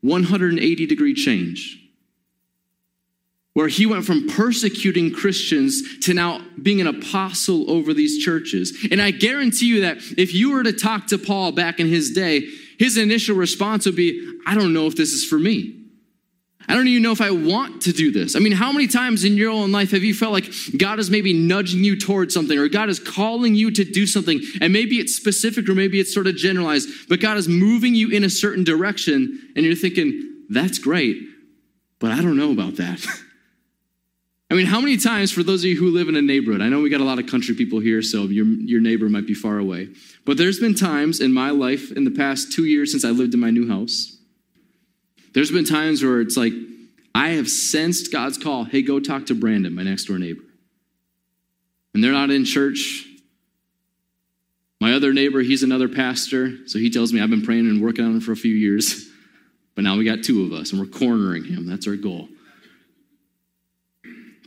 180 0.00 0.86
degree 0.86 1.14
change 1.14 1.81
where 3.54 3.68
he 3.68 3.84
went 3.84 4.04
from 4.04 4.28
persecuting 4.28 5.12
Christians 5.12 5.98
to 6.00 6.14
now 6.14 6.40
being 6.62 6.80
an 6.80 6.86
apostle 6.86 7.70
over 7.70 7.92
these 7.92 8.24
churches. 8.24 8.86
And 8.90 9.00
I 9.00 9.10
guarantee 9.10 9.66
you 9.66 9.82
that 9.82 9.98
if 10.16 10.32
you 10.32 10.52
were 10.52 10.62
to 10.62 10.72
talk 10.72 11.08
to 11.08 11.18
Paul 11.18 11.52
back 11.52 11.78
in 11.78 11.86
his 11.86 12.12
day, 12.12 12.48
his 12.78 12.96
initial 12.96 13.36
response 13.36 13.84
would 13.84 13.96
be, 13.96 14.38
I 14.46 14.54
don't 14.54 14.72
know 14.72 14.86
if 14.86 14.96
this 14.96 15.12
is 15.12 15.24
for 15.24 15.38
me. 15.38 15.78
I 16.68 16.74
don't 16.74 16.86
even 16.86 17.02
know 17.02 17.12
if 17.12 17.20
I 17.20 17.32
want 17.32 17.82
to 17.82 17.92
do 17.92 18.12
this. 18.12 18.36
I 18.36 18.38
mean, 18.38 18.52
how 18.52 18.72
many 18.72 18.86
times 18.86 19.24
in 19.24 19.36
your 19.36 19.50
own 19.50 19.72
life 19.72 19.90
have 19.90 20.04
you 20.04 20.14
felt 20.14 20.32
like 20.32 20.48
God 20.78 20.98
is 20.98 21.10
maybe 21.10 21.32
nudging 21.32 21.82
you 21.82 21.98
towards 21.98 22.32
something 22.32 22.56
or 22.56 22.68
God 22.68 22.88
is 22.88 23.00
calling 23.00 23.54
you 23.54 23.70
to 23.72 23.84
do 23.84 24.06
something? 24.06 24.40
And 24.60 24.72
maybe 24.72 24.96
it's 24.98 25.14
specific 25.14 25.68
or 25.68 25.74
maybe 25.74 25.98
it's 25.98 26.14
sort 26.14 26.28
of 26.28 26.36
generalized, 26.36 26.88
but 27.08 27.20
God 27.20 27.36
is 27.36 27.48
moving 27.48 27.94
you 27.94 28.10
in 28.10 28.24
a 28.24 28.30
certain 28.30 28.64
direction 28.64 29.40
and 29.56 29.64
you're 29.64 29.74
thinking, 29.74 30.44
that's 30.48 30.78
great, 30.78 31.22
but 31.98 32.12
I 32.12 32.22
don't 32.22 32.36
know 32.36 32.52
about 32.52 32.76
that. 32.76 33.04
I 34.52 34.54
mean, 34.54 34.66
how 34.66 34.82
many 34.82 34.98
times, 34.98 35.32
for 35.32 35.42
those 35.42 35.64
of 35.64 35.70
you 35.70 35.78
who 35.78 35.90
live 35.90 36.10
in 36.10 36.16
a 36.16 36.20
neighborhood, 36.20 36.60
I 36.60 36.68
know 36.68 36.82
we 36.82 36.90
got 36.90 37.00
a 37.00 37.04
lot 37.04 37.18
of 37.18 37.26
country 37.26 37.54
people 37.54 37.80
here, 37.80 38.02
so 38.02 38.24
your, 38.24 38.44
your 38.44 38.82
neighbor 38.82 39.08
might 39.08 39.26
be 39.26 39.32
far 39.32 39.56
away. 39.56 39.88
But 40.26 40.36
there's 40.36 40.60
been 40.60 40.74
times 40.74 41.20
in 41.20 41.32
my 41.32 41.48
life, 41.48 41.90
in 41.90 42.04
the 42.04 42.10
past 42.10 42.52
two 42.52 42.66
years 42.66 42.90
since 42.90 43.02
I 43.02 43.08
lived 43.08 43.32
in 43.32 43.40
my 43.40 43.48
new 43.48 43.66
house, 43.66 44.14
there's 45.32 45.50
been 45.50 45.64
times 45.64 46.02
where 46.02 46.20
it's 46.20 46.36
like, 46.36 46.52
I 47.14 47.30
have 47.30 47.48
sensed 47.48 48.12
God's 48.12 48.36
call 48.36 48.64
hey, 48.64 48.82
go 48.82 49.00
talk 49.00 49.24
to 49.26 49.34
Brandon, 49.34 49.74
my 49.74 49.84
next 49.84 50.04
door 50.04 50.18
neighbor. 50.18 50.42
And 51.94 52.04
they're 52.04 52.12
not 52.12 52.28
in 52.28 52.44
church. 52.44 53.06
My 54.82 54.92
other 54.92 55.14
neighbor, 55.14 55.40
he's 55.40 55.62
another 55.62 55.88
pastor, 55.88 56.58
so 56.66 56.78
he 56.78 56.90
tells 56.90 57.10
me 57.10 57.22
I've 57.22 57.30
been 57.30 57.40
praying 57.40 57.70
and 57.70 57.82
working 57.82 58.04
on 58.04 58.10
him 58.16 58.20
for 58.20 58.32
a 58.32 58.36
few 58.36 58.54
years. 58.54 59.08
But 59.74 59.84
now 59.84 59.96
we 59.96 60.04
got 60.04 60.22
two 60.22 60.44
of 60.44 60.52
us, 60.52 60.70
and 60.70 60.78
we're 60.78 60.86
cornering 60.86 61.44
him. 61.44 61.66
That's 61.66 61.86
our 61.86 61.96
goal. 61.96 62.28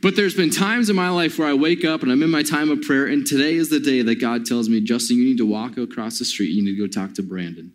But 0.02 0.14
there's 0.14 0.34
been 0.34 0.50
times 0.50 0.90
in 0.90 0.96
my 0.96 1.08
life 1.08 1.38
where 1.38 1.48
I 1.48 1.54
wake 1.54 1.84
up 1.84 2.02
and 2.02 2.12
I'm 2.12 2.22
in 2.22 2.30
my 2.30 2.42
time 2.42 2.70
of 2.70 2.82
prayer, 2.82 3.06
and 3.06 3.26
today 3.26 3.54
is 3.54 3.70
the 3.70 3.80
day 3.80 4.02
that 4.02 4.20
God 4.20 4.44
tells 4.44 4.68
me, 4.68 4.80
Justin, 4.80 5.16
you 5.16 5.24
need 5.24 5.38
to 5.38 5.46
walk 5.46 5.78
across 5.78 6.18
the 6.18 6.24
street. 6.24 6.50
You 6.50 6.62
need 6.62 6.76
to 6.76 6.86
go 6.86 6.86
talk 6.86 7.14
to 7.14 7.22
Brandon. 7.22 7.72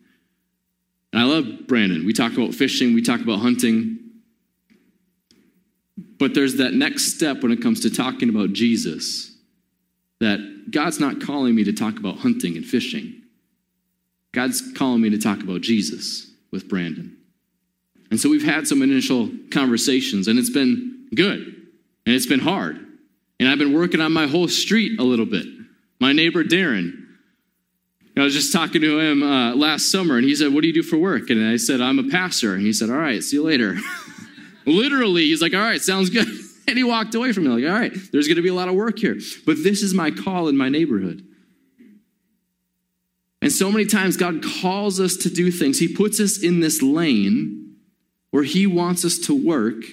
And 1.12 1.21
I 1.21 1.25
love 1.25 1.67
Brandon. 1.67 2.05
We 2.05 2.13
talk 2.13 2.34
about 2.34 2.53
fishing, 2.53 2.93
we 2.93 3.01
talk 3.01 3.21
about 3.21 3.39
hunting. 3.39 3.97
But 6.19 6.36
there's 6.36 6.55
that 6.57 6.73
next 6.73 7.15
step 7.15 7.41
when 7.41 7.51
it 7.51 7.62
comes 7.62 7.79
to 7.81 7.89
talking 7.89 8.29
about 8.29 8.53
Jesus 8.53 9.36
that 10.19 10.69
God's 10.69 10.99
not 10.99 11.19
calling 11.19 11.55
me 11.55 11.63
to 11.63 11.73
talk 11.73 11.97
about 11.97 12.17
hunting 12.17 12.55
and 12.55 12.63
fishing. 12.63 13.21
God's 14.31 14.62
calling 14.73 15.01
me 15.01 15.10
to 15.10 15.17
talk 15.17 15.41
about 15.41 15.62
Jesus 15.62 16.31
with 16.51 16.69
Brandon. 16.69 17.17
And 18.12 18.19
so 18.19 18.29
we've 18.29 18.45
had 18.45 18.67
some 18.67 18.84
initial 18.84 19.31
conversations, 19.49 20.27
and 20.27 20.38
it's 20.38 20.49
been 20.51 21.07
good. 21.15 21.61
And 22.05 22.15
it's 22.15 22.25
been 22.25 22.39
hard. 22.39 22.77
And 23.39 23.49
I've 23.49 23.59
been 23.59 23.73
working 23.73 24.01
on 24.01 24.11
my 24.11 24.27
whole 24.27 24.47
street 24.47 24.99
a 24.99 25.03
little 25.03 25.25
bit. 25.25 25.45
My 25.99 26.13
neighbor, 26.13 26.43
Darren, 26.43 27.01
I 28.17 28.23
was 28.23 28.33
just 28.33 28.51
talking 28.51 28.81
to 28.81 28.99
him 28.99 29.23
uh, 29.23 29.55
last 29.55 29.89
summer, 29.89 30.17
and 30.17 30.25
he 30.25 30.35
said, 30.35 30.53
What 30.53 30.61
do 30.61 30.67
you 30.67 30.73
do 30.73 30.83
for 30.83 30.97
work? 30.97 31.29
And 31.29 31.45
I 31.45 31.55
said, 31.57 31.79
I'm 31.79 31.97
a 31.97 32.09
pastor. 32.09 32.53
And 32.53 32.61
he 32.61 32.73
said, 32.73 32.89
All 32.89 32.97
right, 32.97 33.23
see 33.23 33.37
you 33.37 33.43
later. 33.43 33.77
Literally, 34.65 35.23
he's 35.23 35.41
like, 35.41 35.53
All 35.53 35.61
right, 35.61 35.81
sounds 35.81 36.09
good. 36.09 36.27
And 36.67 36.77
he 36.77 36.85
walked 36.85 37.15
away 37.15 37.33
from 37.33 37.43
me, 37.43 37.49
like, 37.49 37.69
All 37.69 37.77
right, 37.77 37.91
there's 38.13 38.27
going 38.27 38.37
to 38.37 38.41
be 38.41 38.47
a 38.47 38.53
lot 38.53 38.69
of 38.69 38.75
work 38.75 38.99
here. 38.99 39.17
But 39.45 39.57
this 39.61 39.81
is 39.81 39.93
my 39.93 40.09
call 40.09 40.47
in 40.47 40.55
my 40.55 40.69
neighborhood. 40.69 41.25
And 43.41 43.51
so 43.51 43.71
many 43.71 43.85
times, 43.85 44.15
God 44.15 44.41
calls 44.61 44.99
us 44.99 45.17
to 45.17 45.29
do 45.29 45.51
things. 45.51 45.79
He 45.79 45.93
puts 45.93 46.19
us 46.21 46.41
in 46.41 46.61
this 46.61 46.81
lane 46.81 47.75
where 48.29 48.43
He 48.43 48.67
wants 48.67 49.03
us 49.03 49.17
to 49.19 49.33
work 49.33 49.83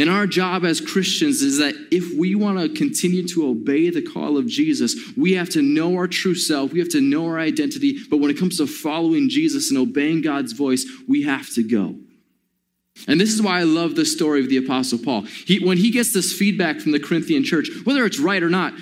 And 0.00 0.08
our 0.08 0.26
job 0.26 0.64
as 0.64 0.80
Christians 0.80 1.42
is 1.42 1.58
that 1.58 1.74
if 1.90 2.18
we 2.18 2.34
want 2.34 2.58
to 2.58 2.70
continue 2.70 3.28
to 3.28 3.46
obey 3.50 3.90
the 3.90 4.00
call 4.00 4.38
of 4.38 4.46
Jesus, 4.46 4.96
we 5.14 5.34
have 5.34 5.50
to 5.50 5.60
know 5.60 5.94
our 5.96 6.08
true 6.08 6.34
self, 6.34 6.72
we 6.72 6.78
have 6.78 6.88
to 6.88 7.02
know 7.02 7.26
our 7.26 7.38
identity. 7.38 7.98
But 8.08 8.16
when 8.16 8.30
it 8.30 8.38
comes 8.38 8.56
to 8.56 8.66
following 8.66 9.28
Jesus 9.28 9.68
and 9.68 9.78
obeying 9.78 10.22
God's 10.22 10.54
voice, 10.54 10.86
we 11.06 11.24
have 11.24 11.50
to 11.50 11.62
go. 11.62 11.96
And 13.08 13.20
this 13.20 13.30
is 13.30 13.42
why 13.42 13.60
I 13.60 13.64
love 13.64 13.94
the 13.94 14.06
story 14.06 14.40
of 14.40 14.48
the 14.48 14.56
Apostle 14.56 15.00
Paul. 15.00 15.26
He, 15.46 15.62
when 15.62 15.76
he 15.76 15.90
gets 15.90 16.14
this 16.14 16.32
feedback 16.32 16.80
from 16.80 16.92
the 16.92 17.00
Corinthian 17.00 17.44
church, 17.44 17.68
whether 17.84 18.06
it's 18.06 18.18
right 18.18 18.42
or 18.42 18.48
not, 18.48 18.72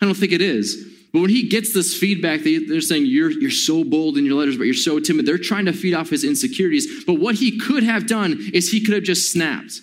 I 0.00 0.04
don't 0.04 0.16
think 0.16 0.30
it 0.30 0.40
is. 0.40 0.86
But 1.12 1.22
when 1.22 1.30
he 1.30 1.48
gets 1.48 1.74
this 1.74 1.92
feedback, 1.98 2.42
they, 2.42 2.54
are 2.54 2.80
saying, 2.80 3.06
you're, 3.06 3.32
you're 3.32 3.50
so 3.50 3.82
bold 3.82 4.16
in 4.16 4.24
your 4.24 4.36
letters, 4.36 4.56
but 4.56 4.64
you're 4.64 4.74
so 4.74 5.00
timid. 5.00 5.26
They're 5.26 5.38
trying 5.38 5.64
to 5.64 5.72
feed 5.72 5.94
off 5.94 6.10
his 6.10 6.22
insecurities. 6.22 7.04
But 7.04 7.14
what 7.14 7.34
he 7.34 7.58
could 7.58 7.82
have 7.82 8.06
done 8.06 8.38
is 8.54 8.70
he 8.70 8.80
could 8.80 8.94
have 8.94 9.02
just 9.02 9.32
snapped. 9.32 9.80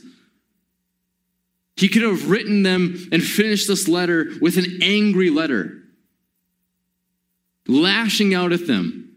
He 1.78 1.90
could 1.90 2.04
have 2.04 2.30
written 2.30 2.64
them 2.64 3.08
and 3.12 3.22
finished 3.22 3.68
this 3.68 3.88
letter 3.88 4.28
with 4.40 4.58
an 4.58 4.80
angry 4.82 5.30
letter, 5.30 5.82
lashing 7.68 8.34
out 8.34 8.54
at 8.54 8.68
them. 8.68 9.16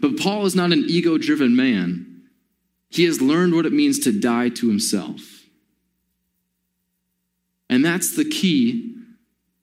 But 0.00 0.18
Paul 0.18 0.46
is 0.46 0.54
not 0.54 0.72
an 0.72 0.84
ego 0.88 1.18
driven 1.18 1.54
man. 1.54 2.22
He 2.88 3.04
has 3.04 3.20
learned 3.20 3.54
what 3.54 3.66
it 3.66 3.72
means 3.72 4.00
to 4.00 4.18
die 4.18 4.48
to 4.50 4.68
himself. 4.68 5.20
And 7.68 7.84
that's 7.84 8.16
the 8.16 8.28
key 8.28 8.94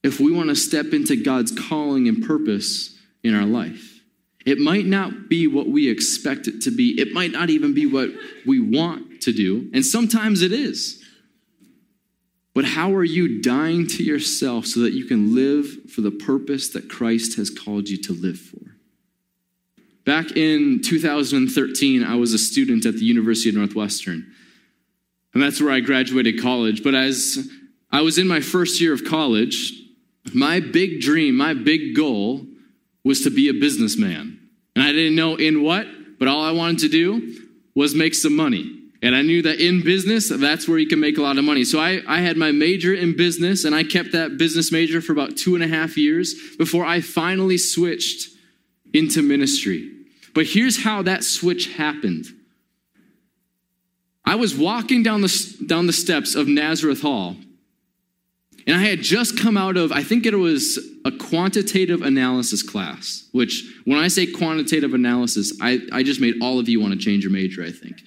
if 0.02 0.18
we 0.18 0.32
want 0.32 0.48
to 0.48 0.56
step 0.56 0.86
into 0.92 1.22
God's 1.22 1.52
calling 1.52 2.08
and 2.08 2.24
purpose 2.24 2.96
in 3.22 3.34
our 3.34 3.44
life. 3.44 4.00
It 4.46 4.58
might 4.58 4.86
not 4.86 5.28
be 5.28 5.46
what 5.46 5.68
we 5.68 5.88
expect 5.88 6.48
it 6.48 6.62
to 6.62 6.70
be, 6.70 7.00
it 7.00 7.12
might 7.12 7.30
not 7.30 7.50
even 7.50 7.74
be 7.74 7.86
what 7.86 8.08
we 8.46 8.58
want 8.58 9.20
to 9.22 9.32
do, 9.32 9.70
and 9.74 9.84
sometimes 9.84 10.42
it 10.42 10.52
is. 10.52 10.99
But 12.54 12.64
how 12.64 12.92
are 12.94 13.04
you 13.04 13.40
dying 13.40 13.86
to 13.88 14.02
yourself 14.02 14.66
so 14.66 14.80
that 14.80 14.92
you 14.92 15.04
can 15.04 15.34
live 15.34 15.90
for 15.90 16.00
the 16.00 16.10
purpose 16.10 16.70
that 16.70 16.88
Christ 16.88 17.36
has 17.36 17.48
called 17.48 17.88
you 17.88 17.96
to 18.02 18.12
live 18.12 18.38
for? 18.38 18.76
Back 20.04 20.32
in 20.36 20.80
2013, 20.82 22.02
I 22.02 22.16
was 22.16 22.32
a 22.32 22.38
student 22.38 22.86
at 22.86 22.94
the 22.94 23.04
University 23.04 23.50
of 23.50 23.54
Northwestern. 23.54 24.34
And 25.32 25.42
that's 25.42 25.60
where 25.60 25.72
I 25.72 25.80
graduated 25.80 26.40
college. 26.40 26.82
But 26.82 26.94
as 26.94 27.48
I 27.92 28.00
was 28.00 28.18
in 28.18 28.26
my 28.26 28.40
first 28.40 28.80
year 28.80 28.92
of 28.92 29.04
college, 29.04 29.72
my 30.34 30.58
big 30.58 31.00
dream, 31.00 31.36
my 31.36 31.54
big 31.54 31.94
goal 31.94 32.44
was 33.04 33.22
to 33.22 33.30
be 33.30 33.48
a 33.48 33.54
businessman. 33.54 34.40
And 34.74 34.84
I 34.84 34.92
didn't 34.92 35.14
know 35.14 35.36
in 35.36 35.62
what, 35.62 35.86
but 36.18 36.28
all 36.28 36.42
I 36.42 36.52
wanted 36.52 36.80
to 36.80 36.88
do 36.88 37.36
was 37.74 37.94
make 37.94 38.14
some 38.14 38.34
money. 38.34 38.79
And 39.02 39.16
I 39.16 39.22
knew 39.22 39.40
that 39.42 39.60
in 39.60 39.82
business, 39.82 40.28
that's 40.28 40.68
where 40.68 40.78
you 40.78 40.86
can 40.86 41.00
make 41.00 41.16
a 41.16 41.22
lot 41.22 41.38
of 41.38 41.44
money. 41.44 41.64
So 41.64 41.80
I, 41.80 42.02
I 42.06 42.20
had 42.20 42.36
my 42.36 42.52
major 42.52 42.92
in 42.92 43.16
business, 43.16 43.64
and 43.64 43.74
I 43.74 43.82
kept 43.82 44.12
that 44.12 44.36
business 44.36 44.70
major 44.70 45.00
for 45.00 45.12
about 45.12 45.38
two 45.38 45.54
and 45.54 45.64
a 45.64 45.68
half 45.68 45.96
years 45.96 46.34
before 46.58 46.84
I 46.84 47.00
finally 47.00 47.56
switched 47.56 48.28
into 48.92 49.22
ministry. 49.22 49.90
But 50.34 50.46
here's 50.46 50.82
how 50.82 51.02
that 51.02 51.24
switch 51.24 51.74
happened. 51.74 52.26
I 54.24 54.34
was 54.34 54.54
walking 54.54 55.02
down 55.02 55.22
the, 55.22 55.56
down 55.66 55.86
the 55.86 55.92
steps 55.94 56.34
of 56.34 56.46
Nazareth 56.46 57.00
Hall, 57.00 57.36
and 58.66 58.76
I 58.76 58.82
had 58.82 59.00
just 59.00 59.38
come 59.38 59.56
out 59.56 59.78
of, 59.78 59.92
I 59.92 60.02
think 60.02 60.26
it 60.26 60.34
was 60.34 60.78
a 61.06 61.10
quantitative 61.10 62.02
analysis 62.02 62.62
class, 62.62 63.26
which 63.32 63.64
when 63.86 63.98
I 63.98 64.08
say 64.08 64.26
quantitative 64.26 64.92
analysis, 64.92 65.54
I, 65.62 65.80
I 65.90 66.02
just 66.02 66.20
made 66.20 66.34
all 66.42 66.58
of 66.58 66.68
you 66.68 66.80
want 66.80 66.92
to 66.92 66.98
change 66.98 67.24
your 67.24 67.32
major, 67.32 67.64
I 67.64 67.72
think. 67.72 68.02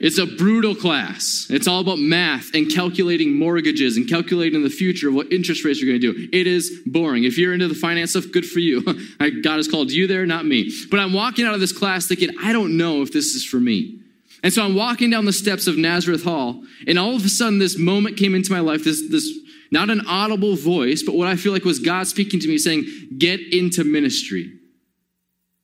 It's 0.00 0.18
a 0.18 0.26
brutal 0.26 0.74
class. 0.74 1.46
It's 1.50 1.66
all 1.66 1.80
about 1.80 1.98
math 1.98 2.54
and 2.54 2.70
calculating 2.70 3.36
mortgages 3.36 3.96
and 3.96 4.08
calculating 4.08 4.62
the 4.62 4.70
future 4.70 5.08
of 5.08 5.14
what 5.14 5.32
interest 5.32 5.64
rates 5.64 5.80
you're 5.80 5.90
going 5.90 6.00
to 6.00 6.12
do. 6.12 6.28
It 6.32 6.46
is 6.46 6.82
boring. 6.86 7.24
If 7.24 7.36
you're 7.36 7.52
into 7.52 7.66
the 7.66 7.74
finance 7.74 8.10
stuff, 8.10 8.26
good 8.32 8.46
for 8.46 8.60
you. 8.60 8.82
God 9.42 9.56
has 9.56 9.66
called 9.66 9.90
you 9.90 10.06
there, 10.06 10.24
not 10.24 10.46
me. 10.46 10.70
But 10.90 11.00
I'm 11.00 11.12
walking 11.12 11.46
out 11.46 11.54
of 11.54 11.60
this 11.60 11.76
class 11.76 12.06
thinking, 12.06 12.30
I 12.42 12.52
don't 12.52 12.76
know 12.76 13.02
if 13.02 13.12
this 13.12 13.34
is 13.34 13.44
for 13.44 13.58
me. 13.58 14.00
And 14.44 14.52
so 14.52 14.64
I'm 14.64 14.76
walking 14.76 15.10
down 15.10 15.24
the 15.24 15.32
steps 15.32 15.66
of 15.66 15.76
Nazareth 15.76 16.22
Hall, 16.22 16.62
and 16.86 16.96
all 16.96 17.16
of 17.16 17.24
a 17.24 17.28
sudden 17.28 17.58
this 17.58 17.76
moment 17.76 18.16
came 18.16 18.36
into 18.36 18.52
my 18.52 18.60
life, 18.60 18.84
this, 18.84 19.02
this 19.10 19.28
not 19.72 19.90
an 19.90 20.02
audible 20.06 20.54
voice, 20.54 21.02
but 21.02 21.16
what 21.16 21.26
I 21.26 21.34
feel 21.34 21.52
like 21.52 21.64
was 21.64 21.80
God 21.80 22.06
speaking 22.06 22.38
to 22.40 22.48
me 22.48 22.56
saying, 22.56 22.84
get 23.18 23.40
into 23.52 23.82
ministry. 23.82 24.52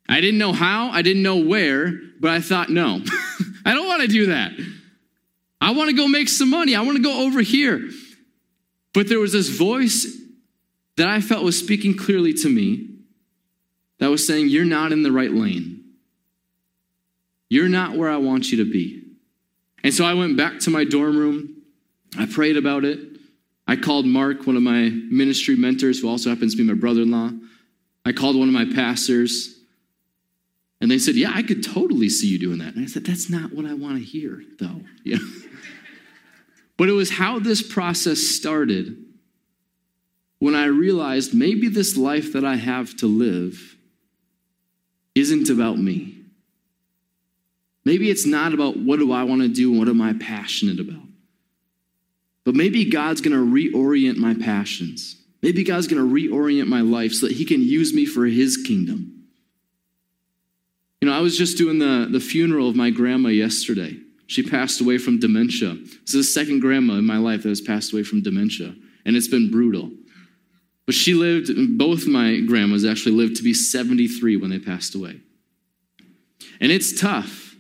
I 0.09 0.21
didn't 0.21 0.39
know 0.39 0.53
how, 0.53 0.91
I 0.91 1.03
didn't 1.03 1.23
know 1.23 1.37
where, 1.37 1.93
but 2.21 2.31
I 2.31 2.41
thought, 2.41 2.69
no. 2.69 3.01
I 3.65 3.75
don't 3.75 3.87
want 3.87 4.03
to 4.03 4.09
do 4.09 4.27
that. 4.27 4.53
I 5.61 5.71
want 5.73 5.91
to 5.91 5.97
go 5.97 6.07
make 6.07 6.29
some 6.29 6.51
money. 6.51 6.75
I 6.75 6.83
want 6.83 6.97
to 6.97 7.03
go 7.03 7.27
over 7.27 7.41
here. 7.41 7.89
But 8.93 9.09
there 9.09 9.19
was 9.19 9.33
this 9.33 9.49
voice 9.49 10.07
that 10.97 11.09
I 11.09 11.21
felt 11.21 11.43
was 11.43 11.59
speaking 11.59 11.97
clearly 11.97 12.33
to 12.35 12.49
me 12.49 12.91
that 13.99 14.11
was 14.11 14.27
saying, 14.27 14.49
You're 14.49 14.65
not 14.65 14.93
in 14.93 15.03
the 15.03 15.13
right 15.13 15.31
lane. 15.31 15.85
You're 17.49 17.69
not 17.69 17.97
where 17.97 18.11
I 18.11 18.17
want 18.17 18.51
you 18.51 18.65
to 18.65 18.71
be. 18.71 19.03
And 19.83 19.93
so 19.93 20.05
I 20.05 20.15
went 20.15 20.37
back 20.37 20.61
to 20.61 20.71
my 20.71 20.85
dorm 20.85 21.17
room. 21.17 21.63
I 22.19 22.27
prayed 22.27 22.57
about 22.57 22.85
it. 22.85 22.99
I 23.67 23.77
called 23.77 24.07
Mark, 24.07 24.47
one 24.47 24.57
of 24.57 24.63
my 24.63 24.91
ministry 24.91 25.57
mentors, 25.57 26.01
who 26.01 26.09
also 26.09 26.31
happens 26.31 26.53
to 26.53 26.59
be 26.59 26.65
my 26.65 26.79
brother 26.79 27.03
in 27.03 27.11
law. 27.11 27.31
I 28.05 28.13
called 28.13 28.37
one 28.37 28.49
of 28.49 28.55
my 28.55 28.67
pastors. 28.75 29.59
And 30.85 30.91
they 30.91 30.99
said, 30.99 31.15
Yeah, 31.15 31.33
I 31.35 31.43
could 31.43 31.65
totally 31.65 32.11
see 32.11 32.27
you 32.27 32.39
doing 32.39 32.59
that. 32.59 32.75
And 32.75 32.85
I 32.85 32.87
said, 32.87 33.07
That's 33.07 33.31
not 33.31 33.55
what 33.55 33.65
I 33.65 33.73
want 33.73 33.97
to 33.97 34.05
hear, 34.05 34.43
though. 34.61 34.83
Yeah. 35.03 35.17
but 36.77 36.91
it 36.91 36.93
was 36.93 37.11
how 37.11 37.39
this 37.39 37.63
process 37.63 38.19
started 38.19 39.03
when 40.41 40.55
I 40.55 40.67
realized 40.67 41.33
maybe 41.33 41.69
this 41.69 41.97
life 41.97 42.35
that 42.35 42.45
I 42.45 42.57
have 42.57 42.95
to 42.97 43.07
live 43.07 43.77
isn't 45.15 45.49
about 45.49 45.79
me. 45.79 46.19
Maybe 47.87 48.11
it's 48.11 48.27
not 48.27 48.53
about 48.53 48.77
what 48.77 48.99
do 48.99 49.11
I 49.11 49.23
want 49.23 49.41
to 49.41 49.49
do 49.49 49.71
and 49.71 49.79
what 49.79 49.89
am 49.89 50.03
I 50.03 50.13
passionate 50.13 50.81
about. 50.81 51.09
But 52.45 52.57
maybe 52.57 52.91
God's 52.91 53.23
going 53.23 53.35
to 53.35 53.43
reorient 53.43 54.19
my 54.19 54.35
passions. 54.35 55.17
Maybe 55.41 55.65
God's 55.65 55.87
going 55.87 56.07
to 56.07 56.15
reorient 56.15 56.67
my 56.67 56.83
life 56.83 57.15
so 57.15 57.27
that 57.27 57.37
He 57.37 57.47
can 57.47 57.63
use 57.63 57.95
me 57.95 58.05
for 58.05 58.27
His 58.27 58.59
kingdom. 58.59 59.14
You 61.05 61.11
know, 61.11 61.19
I 61.19 61.21
was 61.21 61.37
just 61.37 61.59
doing 61.59 61.79
the, 61.79 62.09
the 62.11 62.19
funeral 62.19 62.67
of 62.67 62.77
my 62.77 62.89
grandma 62.89 63.29
yesterday. 63.29 63.99
She 64.27 64.43
passed 64.43 64.81
away 64.81 64.97
from 64.97 65.21
dementia. 65.21 65.75
This 65.75 66.15
is 66.15 66.27
the 66.27 66.41
second 66.41 66.61
grandma 66.61 66.95
in 66.95 67.05
my 67.05 67.19
life 67.19 67.43
that 67.43 67.51
has 67.51 67.61
passed 67.61 67.93
away 67.93 68.05
from 68.05 68.23
dementia, 68.23 68.75
and 69.05 69.15
it's 69.15 69.29
been 69.29 69.51
brutal. 69.51 69.91
But 70.87 70.95
she 70.95 71.13
lived, 71.13 71.51
both 71.77 72.07
my 72.07 72.41
grandmas 72.41 72.87
actually 72.87 73.17
lived 73.17 73.37
to 73.37 73.43
be 73.43 73.53
73 73.53 74.39
when 74.39 74.49
they 74.49 74.59
passed 74.59 74.95
away. 74.95 75.21
And 76.59 76.73
it's 76.73 76.99
tough. 76.99 77.55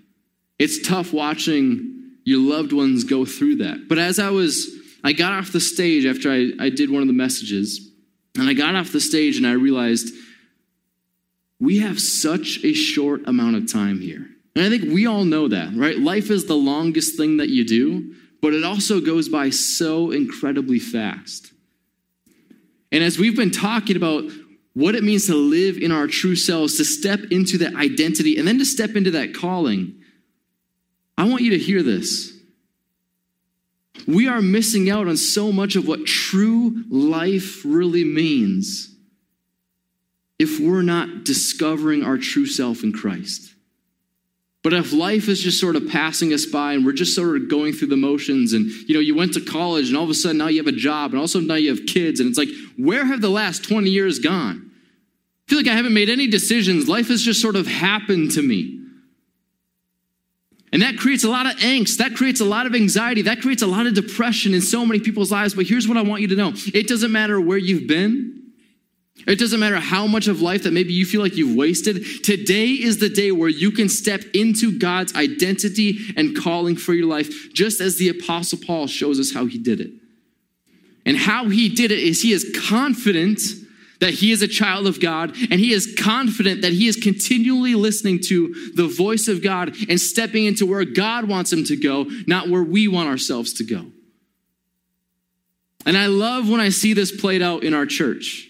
It's 0.58 0.80
tough 0.80 1.12
watching 1.12 2.12
your 2.24 2.40
loved 2.40 2.72
ones 2.72 3.04
go 3.04 3.26
through 3.26 3.56
that. 3.56 3.90
But 3.90 3.98
as 3.98 4.18
I 4.18 4.30
was, 4.30 4.70
I 5.04 5.12
got 5.12 5.34
off 5.34 5.52
the 5.52 5.60
stage 5.60 6.06
after 6.06 6.32
I, 6.32 6.52
I 6.58 6.70
did 6.70 6.88
one 6.90 7.02
of 7.02 7.08
the 7.08 7.12
messages, 7.12 7.90
and 8.38 8.48
I 8.48 8.54
got 8.54 8.74
off 8.74 8.90
the 8.90 9.02
stage 9.02 9.36
and 9.36 9.46
I 9.46 9.52
realized 9.52 10.14
we 11.60 11.78
have 11.78 12.00
such 12.00 12.62
a 12.64 12.72
short 12.72 13.26
amount 13.26 13.56
of 13.56 13.72
time 13.72 14.00
here. 14.00 14.26
And 14.56 14.64
I 14.64 14.68
think 14.68 14.92
we 14.92 15.06
all 15.06 15.24
know 15.24 15.48
that, 15.48 15.74
right? 15.74 15.98
Life 15.98 16.30
is 16.30 16.46
the 16.46 16.54
longest 16.54 17.16
thing 17.16 17.38
that 17.38 17.48
you 17.48 17.64
do, 17.64 18.14
but 18.40 18.54
it 18.54 18.64
also 18.64 19.00
goes 19.00 19.28
by 19.28 19.50
so 19.50 20.10
incredibly 20.10 20.78
fast. 20.78 21.52
And 22.92 23.02
as 23.02 23.18
we've 23.18 23.36
been 23.36 23.50
talking 23.50 23.96
about 23.96 24.24
what 24.74 24.94
it 24.94 25.02
means 25.02 25.26
to 25.26 25.34
live 25.34 25.78
in 25.78 25.90
our 25.90 26.06
true 26.06 26.36
selves, 26.36 26.76
to 26.76 26.84
step 26.84 27.20
into 27.30 27.58
that 27.58 27.74
identity, 27.74 28.36
and 28.36 28.46
then 28.46 28.58
to 28.58 28.64
step 28.64 28.90
into 28.90 29.12
that 29.12 29.34
calling, 29.34 30.00
I 31.16 31.28
want 31.28 31.42
you 31.42 31.50
to 31.50 31.58
hear 31.58 31.82
this. 31.82 32.32
We 34.06 34.28
are 34.28 34.42
missing 34.42 34.90
out 34.90 35.08
on 35.08 35.16
so 35.16 35.52
much 35.52 35.76
of 35.76 35.88
what 35.88 36.06
true 36.06 36.84
life 36.90 37.62
really 37.64 38.04
means 38.04 38.93
if 40.38 40.60
we're 40.60 40.82
not 40.82 41.24
discovering 41.24 42.02
our 42.02 42.18
true 42.18 42.46
self 42.46 42.82
in 42.82 42.92
Christ. 42.92 43.54
But 44.62 44.72
if 44.72 44.94
life 44.94 45.28
is 45.28 45.42
just 45.42 45.60
sort 45.60 45.76
of 45.76 45.88
passing 45.90 46.32
us 46.32 46.46
by 46.46 46.72
and 46.72 46.86
we're 46.86 46.92
just 46.92 47.14
sort 47.14 47.36
of 47.36 47.50
going 47.50 47.74
through 47.74 47.88
the 47.88 47.98
motions 47.98 48.54
and 48.54 48.64
you 48.88 48.94
know 48.94 49.00
you 49.00 49.14
went 49.14 49.34
to 49.34 49.40
college 49.40 49.88
and 49.88 49.96
all 49.96 50.04
of 50.04 50.10
a 50.10 50.14
sudden 50.14 50.38
now 50.38 50.48
you 50.48 50.56
have 50.56 50.66
a 50.66 50.76
job 50.76 51.10
and 51.12 51.20
also 51.20 51.38
now 51.38 51.54
you 51.54 51.68
have 51.68 51.84
kids 51.86 52.18
and 52.18 52.30
it's 52.30 52.38
like 52.38 52.48
where 52.78 53.04
have 53.04 53.20
the 53.20 53.28
last 53.28 53.62
20 53.62 53.90
years 53.90 54.18
gone? 54.18 54.70
I 55.46 55.50
feel 55.50 55.58
like 55.58 55.68
I 55.68 55.74
haven't 55.74 55.92
made 55.92 56.08
any 56.08 56.26
decisions. 56.26 56.88
Life 56.88 57.08
has 57.08 57.20
just 57.20 57.42
sort 57.42 57.56
of 57.56 57.66
happened 57.66 58.30
to 58.32 58.42
me. 58.42 58.80
And 60.72 60.82
that 60.82 60.96
creates 60.96 61.22
a 61.22 61.28
lot 61.28 61.46
of 61.46 61.52
angst. 61.58 61.98
That 61.98 62.16
creates 62.16 62.40
a 62.40 62.44
lot 62.44 62.66
of 62.66 62.74
anxiety. 62.74 63.22
That 63.22 63.42
creates 63.42 63.62
a 63.62 63.66
lot 63.66 63.86
of 63.86 63.94
depression 63.94 64.54
in 64.54 64.60
so 64.60 64.84
many 64.84 64.98
people's 64.98 65.30
lives. 65.30 65.54
But 65.54 65.66
here's 65.66 65.86
what 65.86 65.96
I 65.96 66.02
want 66.02 66.22
you 66.22 66.28
to 66.28 66.34
know 66.34 66.52
it 66.72 66.88
doesn't 66.88 67.12
matter 67.12 67.40
where 67.40 67.58
you've 67.58 67.86
been, 67.86 68.33
It 69.26 69.38
doesn't 69.38 69.60
matter 69.60 69.76
how 69.76 70.06
much 70.06 70.28
of 70.28 70.42
life 70.42 70.64
that 70.64 70.72
maybe 70.72 70.92
you 70.92 71.06
feel 71.06 71.22
like 71.22 71.36
you've 71.36 71.56
wasted. 71.56 72.04
Today 72.22 72.68
is 72.68 72.98
the 72.98 73.08
day 73.08 73.32
where 73.32 73.48
you 73.48 73.70
can 73.70 73.88
step 73.88 74.22
into 74.34 74.78
God's 74.78 75.14
identity 75.14 75.98
and 76.16 76.36
calling 76.36 76.76
for 76.76 76.92
your 76.92 77.06
life, 77.06 77.52
just 77.54 77.80
as 77.80 77.96
the 77.96 78.10
Apostle 78.10 78.58
Paul 78.64 78.86
shows 78.86 79.18
us 79.18 79.32
how 79.32 79.46
he 79.46 79.58
did 79.58 79.80
it. 79.80 79.90
And 81.06 81.16
how 81.16 81.48
he 81.48 81.68
did 81.68 81.90
it 81.90 81.98
is 81.98 82.22
he 82.22 82.32
is 82.32 82.54
confident 82.68 83.40
that 84.00 84.14
he 84.14 84.32
is 84.32 84.42
a 84.42 84.48
child 84.48 84.86
of 84.86 85.00
God, 85.00 85.34
and 85.50 85.60
he 85.60 85.72
is 85.72 85.94
confident 85.98 86.62
that 86.62 86.72
he 86.72 86.88
is 86.88 86.96
continually 86.96 87.74
listening 87.74 88.20
to 88.24 88.72
the 88.74 88.86
voice 88.86 89.28
of 89.28 89.42
God 89.42 89.74
and 89.88 89.98
stepping 89.98 90.44
into 90.44 90.66
where 90.66 90.84
God 90.84 91.28
wants 91.28 91.52
him 91.52 91.64
to 91.64 91.76
go, 91.76 92.04
not 92.26 92.48
where 92.48 92.62
we 92.62 92.88
want 92.88 93.08
ourselves 93.08 93.54
to 93.54 93.64
go. 93.64 93.86
And 95.86 95.96
I 95.96 96.06
love 96.06 96.48
when 96.48 96.60
I 96.60 96.70
see 96.70 96.92
this 96.92 97.18
played 97.18 97.42
out 97.42 97.62
in 97.62 97.72
our 97.72 97.86
church. 97.86 98.48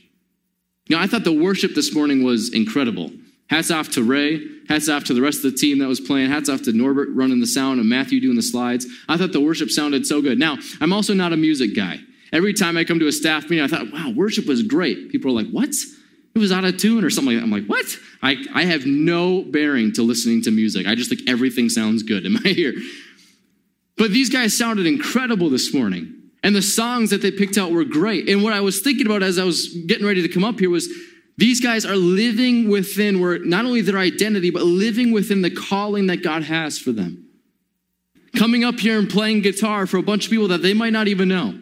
You 0.89 0.97
know, 0.97 1.03
I 1.03 1.07
thought 1.07 1.25
the 1.25 1.33
worship 1.33 1.75
this 1.75 1.95
morning 1.95 2.25
was 2.25 2.53
incredible. 2.53 3.11
Hats 3.49 3.71
off 3.71 3.91
to 3.93 4.03
Ray. 4.03 4.47
Hats 4.69 4.89
off 4.89 5.05
to 5.05 5.15
the 5.15 5.23
rest 5.23 5.45
of 5.45 5.53
the 5.53 5.57
team 5.57 5.79
that 5.79 5.89
was 5.89 6.01
playing. 6.01 6.31
Hats 6.31 6.49
off 6.49 6.63
to 6.63 6.73
Norbert 6.73 7.09
running 7.13 7.41
the 7.41 7.47
sound 7.47 7.81
and 7.81 7.89
Matthew 7.89 8.21
doing 8.21 8.37
the 8.37 8.43
slides. 8.43 8.87
I 9.09 9.17
thought 9.17 9.33
the 9.33 9.41
worship 9.41 9.71
sounded 9.71 10.07
so 10.07 10.23
good. 10.23 10.39
Now, 10.39 10.57
I'm 10.81 10.93
also 10.93 11.15
not 11.15 11.33
a 11.33 11.37
music 11.37 11.77
guy. 11.77 12.01
Every 12.33 12.53
time 12.53 12.77
I 12.77 12.85
come 12.85 12.99
to 12.99 13.07
a 13.07 13.13
staff 13.13 13.49
meeting, 13.49 13.65
I 13.65 13.69
thought, 13.69 13.93
wow, 13.93 14.13
worship 14.15 14.47
was 14.47 14.63
great. 14.63 15.11
People 15.11 15.31
are 15.31 15.43
like, 15.43 15.51
what? 15.51 15.71
It 16.35 16.39
was 16.39 16.51
out 16.51 16.65
of 16.65 16.79
tune 16.79 17.05
or 17.05 17.11
something 17.11 17.35
like 17.35 17.41
that. 17.41 17.45
I'm 17.45 17.51
like, 17.51 17.67
what? 17.67 17.87
I, 18.23 18.45
I 18.55 18.65
have 18.65 18.87
no 18.87 19.43
bearing 19.43 19.93
to 19.93 20.03
listening 20.03 20.43
to 20.43 20.51
music. 20.51 20.87
I 20.87 20.97
just 20.97 21.09
think 21.09 21.29
everything 21.29 21.69
sounds 21.69 22.03
good 22.03 22.27
in 22.27 22.33
my 22.33 22.41
ear. 22.45 22.75
But 23.97 24.11
these 24.11 24.31
guys 24.31 24.57
sounded 24.57 24.87
incredible 24.87 25.49
this 25.49 25.73
morning. 25.73 26.24
And 26.45 26.55
the 26.55 26.63
songs 26.63 27.09
that 27.09 27.23
they 27.23 27.31
picked 27.31 27.57
out 27.57 27.73
were 27.73 27.85
great. 27.85 28.29
And 28.29 28.43
what 28.43 28.53
I 28.53 28.61
was 28.61 28.81
thinking 28.81 29.07
about 29.07 29.23
as 29.23 29.39
I 29.39 29.45
was 29.45 29.69
getting 29.87 30.07
ready 30.07 30.21
to 30.21 30.29
come 30.29 30.45
up 30.45 30.61
here 30.61 30.69
was 30.69 30.91
these 31.39 31.59
guys 31.59 31.87
are 31.87 31.97
living 31.97 32.69
within 32.69 33.19
where 33.19 33.39
not 33.39 33.65
only 33.65 33.81
their 33.81 33.99
identity, 33.99 34.51
but 34.51 34.63
living 34.63 35.11
within 35.11 35.41
the 35.41 35.51
calling 35.51 36.09
that 36.09 36.23
God 36.23 36.43
has 36.43 36.79
for 36.79 36.93
them. 36.93 37.25
Coming 38.37 38.63
up 38.63 38.79
here 38.79 38.99
and 38.99 39.09
playing 39.09 39.41
guitar 39.41 39.87
for 39.87 39.97
a 39.97 40.03
bunch 40.03 40.27
of 40.27 40.31
people 40.31 40.49
that 40.49 40.61
they 40.61 40.75
might 40.75 40.93
not 40.93 41.09
even 41.09 41.29
know. 41.29 41.59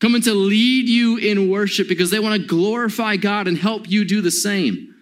Coming 0.00 0.22
to 0.22 0.34
lead 0.34 0.88
you 0.88 1.18
in 1.18 1.48
worship 1.48 1.88
because 1.88 2.10
they 2.10 2.18
want 2.18 2.42
to 2.42 2.46
glorify 2.46 3.16
God 3.16 3.46
and 3.46 3.56
help 3.56 3.88
you 3.88 4.04
do 4.04 4.20
the 4.20 4.32
same. 4.32 4.96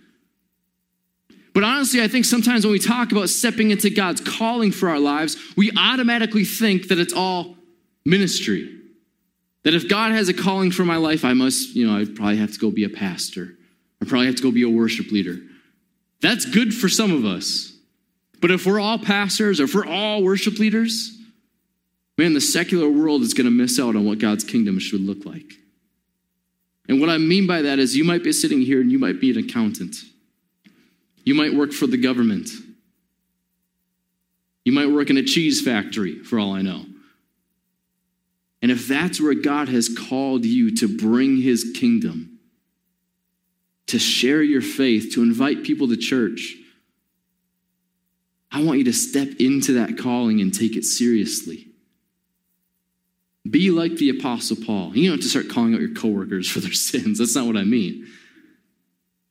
But 1.54 1.64
honestly, 1.64 2.02
I 2.02 2.08
think 2.08 2.26
sometimes 2.26 2.66
when 2.66 2.72
we 2.72 2.78
talk 2.78 3.12
about 3.12 3.30
stepping 3.30 3.70
into 3.70 3.88
God's 3.88 4.20
calling 4.20 4.72
for 4.72 4.90
our 4.90 5.00
lives, 5.00 5.38
we 5.56 5.72
automatically 5.74 6.44
think 6.44 6.88
that 6.88 6.98
it's 6.98 7.14
all 7.14 7.56
ministry. 8.04 8.76
That 9.62 9.74
if 9.74 9.88
God 9.88 10.12
has 10.12 10.28
a 10.28 10.34
calling 10.34 10.70
for 10.70 10.84
my 10.84 10.96
life, 10.96 11.24
I 11.24 11.34
must, 11.34 11.74
you 11.74 11.86
know, 11.86 11.98
I 11.98 12.04
probably 12.04 12.38
have 12.38 12.52
to 12.52 12.58
go 12.58 12.70
be 12.70 12.84
a 12.84 12.88
pastor. 12.88 13.56
I 14.00 14.06
probably 14.06 14.26
have 14.26 14.36
to 14.36 14.42
go 14.42 14.50
be 14.50 14.62
a 14.62 14.70
worship 14.70 15.10
leader. 15.10 15.36
That's 16.22 16.44
good 16.46 16.74
for 16.74 16.88
some 16.88 17.12
of 17.12 17.24
us. 17.24 17.76
But 18.40 18.50
if 18.50 18.64
we're 18.64 18.80
all 18.80 18.98
pastors 18.98 19.60
or 19.60 19.64
if 19.64 19.74
we're 19.74 19.86
all 19.86 20.22
worship 20.22 20.58
leaders, 20.58 21.16
man, 22.16 22.32
the 22.32 22.40
secular 22.40 22.88
world 22.88 23.22
is 23.22 23.34
going 23.34 23.44
to 23.44 23.50
miss 23.50 23.78
out 23.78 23.96
on 23.96 24.06
what 24.06 24.18
God's 24.18 24.44
kingdom 24.44 24.78
should 24.78 25.02
look 25.02 25.26
like. 25.26 25.52
And 26.88 27.00
what 27.00 27.10
I 27.10 27.18
mean 27.18 27.46
by 27.46 27.62
that 27.62 27.78
is 27.78 27.96
you 27.96 28.04
might 28.04 28.24
be 28.24 28.32
sitting 28.32 28.60
here 28.60 28.80
and 28.80 28.90
you 28.90 28.98
might 28.98 29.20
be 29.20 29.30
an 29.30 29.38
accountant. 29.38 29.96
You 31.24 31.34
might 31.34 31.54
work 31.54 31.72
for 31.72 31.86
the 31.86 31.98
government. 31.98 32.48
You 34.64 34.72
might 34.72 34.90
work 34.90 35.10
in 35.10 35.16
a 35.16 35.22
cheese 35.22 35.62
factory, 35.62 36.18
for 36.22 36.38
all 36.38 36.52
I 36.52 36.62
know. 36.62 36.84
And 38.62 38.70
if 38.70 38.86
that's 38.86 39.20
where 39.20 39.34
God 39.34 39.68
has 39.68 39.88
called 39.88 40.44
you 40.44 40.74
to 40.76 40.98
bring 40.98 41.40
his 41.40 41.72
kingdom, 41.74 42.38
to 43.86 43.98
share 43.98 44.42
your 44.42 44.62
faith, 44.62 45.14
to 45.14 45.22
invite 45.22 45.62
people 45.62 45.88
to 45.88 45.96
church, 45.96 46.56
I 48.52 48.62
want 48.62 48.78
you 48.78 48.84
to 48.84 48.92
step 48.92 49.28
into 49.38 49.74
that 49.74 49.96
calling 49.96 50.40
and 50.40 50.52
take 50.52 50.76
it 50.76 50.84
seriously. 50.84 51.68
Be 53.48 53.70
like 53.70 53.96
the 53.96 54.10
Apostle 54.10 54.56
Paul. 54.64 54.94
You 54.94 55.08
don't 55.08 55.18
have 55.18 55.24
to 55.24 55.28
start 55.28 55.48
calling 55.48 55.74
out 55.74 55.80
your 55.80 55.94
coworkers 55.94 56.48
for 56.48 56.60
their 56.60 56.72
sins. 56.72 57.18
That's 57.18 57.34
not 57.34 57.46
what 57.46 57.56
I 57.56 57.64
mean. 57.64 58.06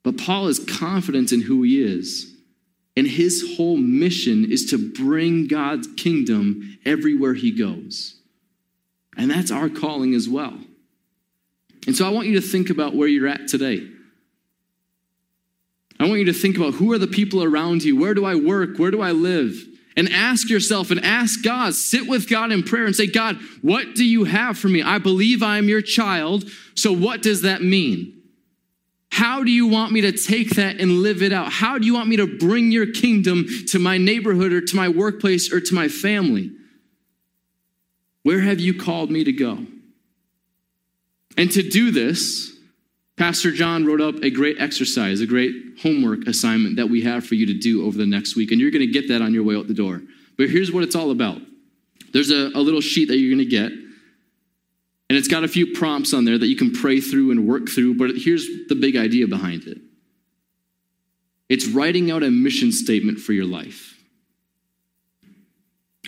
But 0.04 0.18
Paul 0.18 0.48
is 0.48 0.60
confident 0.60 1.32
in 1.32 1.42
who 1.42 1.64
he 1.64 1.82
is. 1.82 2.36
And 2.98 3.08
his 3.08 3.56
whole 3.56 3.78
mission 3.78 4.50
is 4.50 4.72
to 4.72 4.92
bring 4.92 5.48
God's 5.48 5.88
kingdom 5.96 6.80
everywhere 6.86 7.34
he 7.34 7.52
goes. 7.52 8.19
And 9.20 9.30
that's 9.30 9.52
our 9.52 9.68
calling 9.68 10.16
as 10.16 10.30
well. 10.30 10.58
And 11.86 11.96
so 11.96 12.08
I 12.08 12.10
want 12.10 12.28
you 12.28 12.40
to 12.40 12.48
think 12.48 12.70
about 12.70 12.96
where 12.96 13.08
you're 13.08 13.28
at 13.28 13.50
today. 13.50 13.86
I 16.00 16.08
want 16.08 16.20
you 16.20 16.26
to 16.28 16.34
think 16.34 16.56
about 16.56 16.76
who 16.76 16.94
are 16.94 16.98
the 16.98 17.08
people 17.08 17.44
around 17.44 17.84
you? 17.84 18.00
Where 18.00 18.14
do 18.14 18.26
I 18.26 18.36
work? 18.36 18.78
Where 18.80 18.92
do 18.92 19.02
I 19.02 19.12
live? 19.12 19.62
And 19.98 20.08
ask 20.14 20.50
yourself 20.50 20.90
and 20.90 21.04
ask 21.04 21.44
God, 21.44 21.76
sit 21.76 22.08
with 22.08 22.30
God 22.30 22.54
in 22.54 22.64
prayer 22.64 22.86
and 22.86 22.96
say, 22.96 23.08
God, 23.08 23.38
what 23.62 23.96
do 23.96 24.06
you 24.06 24.24
have 24.24 24.58
for 24.58 24.70
me? 24.70 24.82
I 24.82 25.00
believe 25.00 25.44
I 25.44 25.58
am 25.58 25.68
your 25.68 25.82
child. 25.82 26.46
So 26.76 26.94
what 26.94 27.22
does 27.22 27.42
that 27.42 27.62
mean? 27.62 28.22
How 29.12 29.44
do 29.44 29.52
you 29.52 29.68
want 29.68 29.92
me 29.92 30.00
to 30.02 30.14
take 30.14 30.52
that 30.52 30.80
and 30.80 31.02
live 31.02 31.22
it 31.22 31.34
out? 31.34 31.52
How 31.52 31.78
do 31.78 31.86
you 31.86 31.94
want 31.94 32.08
me 32.08 32.16
to 32.16 32.38
bring 32.38 32.72
your 32.72 32.90
kingdom 32.94 33.48
to 33.68 33.80
my 33.80 33.98
neighborhood 33.98 34.54
or 34.54 34.62
to 34.62 34.76
my 34.78 34.88
workplace 34.88 35.52
or 35.52 35.60
to 35.60 35.76
my 35.76 35.90
family? 35.90 36.52
Where 38.24 38.42
have 38.42 38.60
you 38.60 38.74
called 38.74 39.12
me 39.12 39.24
to 39.24 39.32
go? 39.32 39.66
And 41.38 41.52
to 41.52 41.62
do 41.62 41.92
this, 41.92 42.56
Pastor 43.18 43.52
John 43.52 43.86
wrote 43.86 44.02
up 44.02 44.16
a 44.24 44.30
great 44.30 44.60
exercise, 44.60 45.22
a 45.22 45.28
great 45.28 45.54
homework 45.82 46.26
assignment 46.28 46.78
that 46.78 46.90
we 46.90 47.02
have 47.04 47.26
for 47.26 47.36
you 47.36 47.46
to 47.48 47.54
do 47.54 47.86
over 47.86 47.98
the 47.98 48.06
next 48.06 48.36
week. 48.36 48.52
And 48.52 48.60
you're 48.60 48.72
going 48.72 48.86
to 48.86 48.92
get 48.92 49.10
that 49.10 49.22
on 49.22 49.34
your 49.34 49.44
way 49.44 49.56
out 49.56 49.68
the 49.68 49.74
door. 49.74 50.02
But 50.38 50.50
here's 50.50 50.72
what 50.72 50.84
it's 50.84 50.96
all 50.96 51.12
about 51.12 51.42
there's 52.14 52.32
a, 52.32 52.50
a 52.56 52.62
little 52.62 52.82
sheet 52.82 53.10
that 53.10 53.18
you're 53.18 53.36
going 53.36 53.46
to 53.48 53.50
get. 53.50 53.72
And 53.72 55.18
it's 55.18 55.28
got 55.28 55.44
a 55.44 55.48
few 55.48 55.74
prompts 55.74 56.14
on 56.14 56.26
there 56.26 56.38
that 56.38 56.48
you 56.48 56.56
can 56.56 56.72
pray 56.72 57.02
through 57.02 57.32
and 57.32 57.48
work 57.48 57.68
through. 57.68 57.96
But 57.96 58.12
here's 58.16 58.48
the 58.68 58.76
big 58.76 58.96
idea 58.96 59.28
behind 59.28 59.64
it 59.64 59.80
it's 61.50 61.68
writing 61.68 62.12
out 62.12 62.24
a 62.24 62.30
mission 62.30 62.72
statement 62.72 63.20
for 63.20 63.34
your 63.34 63.46
life. 63.46 63.99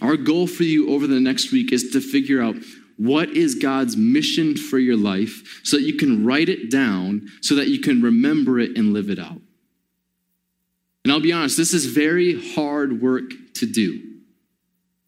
Our 0.01 0.17
goal 0.17 0.47
for 0.47 0.63
you 0.63 0.91
over 0.91 1.05
the 1.07 1.19
next 1.19 1.51
week 1.51 1.71
is 1.71 1.91
to 1.91 2.01
figure 2.01 2.41
out 2.41 2.55
what 2.97 3.29
is 3.29 3.55
God's 3.55 3.95
mission 3.95 4.55
for 4.55 4.77
your 4.77 4.97
life 4.97 5.61
so 5.63 5.77
that 5.77 5.83
you 5.83 5.95
can 5.95 6.25
write 6.25 6.49
it 6.49 6.69
down 6.69 7.27
so 7.41 7.55
that 7.55 7.67
you 7.67 7.79
can 7.79 8.01
remember 8.01 8.59
it 8.59 8.77
and 8.77 8.93
live 8.93 9.09
it 9.09 9.19
out. 9.19 9.41
And 11.03 11.11
I'll 11.11 11.19
be 11.19 11.33
honest, 11.33 11.57
this 11.57 11.73
is 11.73 11.85
very 11.85 12.53
hard 12.53 13.01
work 13.01 13.31
to 13.55 13.65
do. 13.65 14.07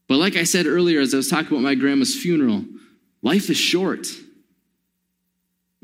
But 0.07 0.17
like 0.17 0.35
I 0.35 0.43
said 0.43 0.65
earlier, 0.65 0.99
as 0.99 1.13
I 1.13 1.17
was 1.17 1.29
talking 1.29 1.49
about 1.49 1.61
my 1.61 1.75
grandma's 1.75 2.15
funeral, 2.15 2.65
life 3.21 3.49
is 3.49 3.57
short. 3.57 4.07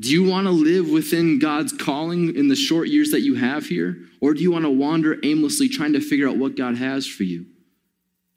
Do 0.00 0.08
you 0.08 0.28
want 0.28 0.46
to 0.46 0.50
live 0.50 0.88
within 0.88 1.38
God's 1.38 1.72
calling 1.72 2.34
in 2.34 2.48
the 2.48 2.56
short 2.56 2.88
years 2.88 3.10
that 3.10 3.20
you 3.20 3.34
have 3.34 3.66
here? 3.66 3.98
Or 4.20 4.34
do 4.34 4.42
you 4.42 4.50
want 4.50 4.64
to 4.64 4.70
wander 4.70 5.18
aimlessly 5.22 5.68
trying 5.68 5.92
to 5.92 6.00
figure 6.00 6.28
out 6.28 6.38
what 6.38 6.56
God 6.56 6.76
has 6.76 7.06
for 7.06 7.24
you? 7.24 7.46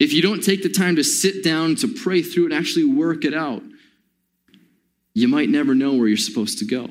If 0.03 0.11
you 0.11 0.21
don't 0.21 0.43
take 0.43 0.63
the 0.63 0.69
time 0.69 0.97
to 0.97 1.03
sit 1.03 1.45
down, 1.45 1.75
to 1.75 1.87
pray 1.87 2.21
through 2.21 2.43
and 2.43 2.53
actually 2.53 2.83
work 2.83 3.23
it 3.23 3.33
out, 3.33 3.63
you 5.13 5.29
might 5.29 5.47
never 5.47 5.73
know 5.73 5.93
where 5.93 6.09
you're 6.09 6.17
supposed 6.17 6.59
to 6.59 6.65
go. 6.65 6.89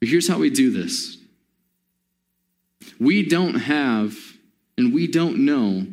But 0.00 0.08
here's 0.08 0.26
how 0.26 0.38
we 0.38 0.50
do 0.50 0.72
this 0.72 1.16
we 2.98 3.22
don't 3.28 3.54
have 3.54 4.16
and 4.76 4.92
we 4.92 5.06
don't 5.06 5.44
know 5.44 5.86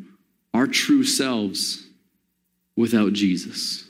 our 0.52 0.66
true 0.66 1.04
selves 1.04 1.86
without 2.76 3.14
Jesus, 3.14 3.88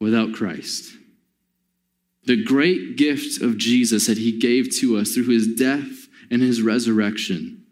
without 0.00 0.32
Christ. 0.32 0.92
The 2.24 2.42
great 2.42 2.96
gift 2.96 3.40
of 3.40 3.58
Jesus 3.58 4.08
that 4.08 4.18
he 4.18 4.36
gave 4.40 4.74
to 4.78 4.96
us 4.96 5.12
through 5.12 5.28
his 5.28 5.54
death 5.54 6.08
and 6.32 6.42
his 6.42 6.62
resurrection 6.62 7.63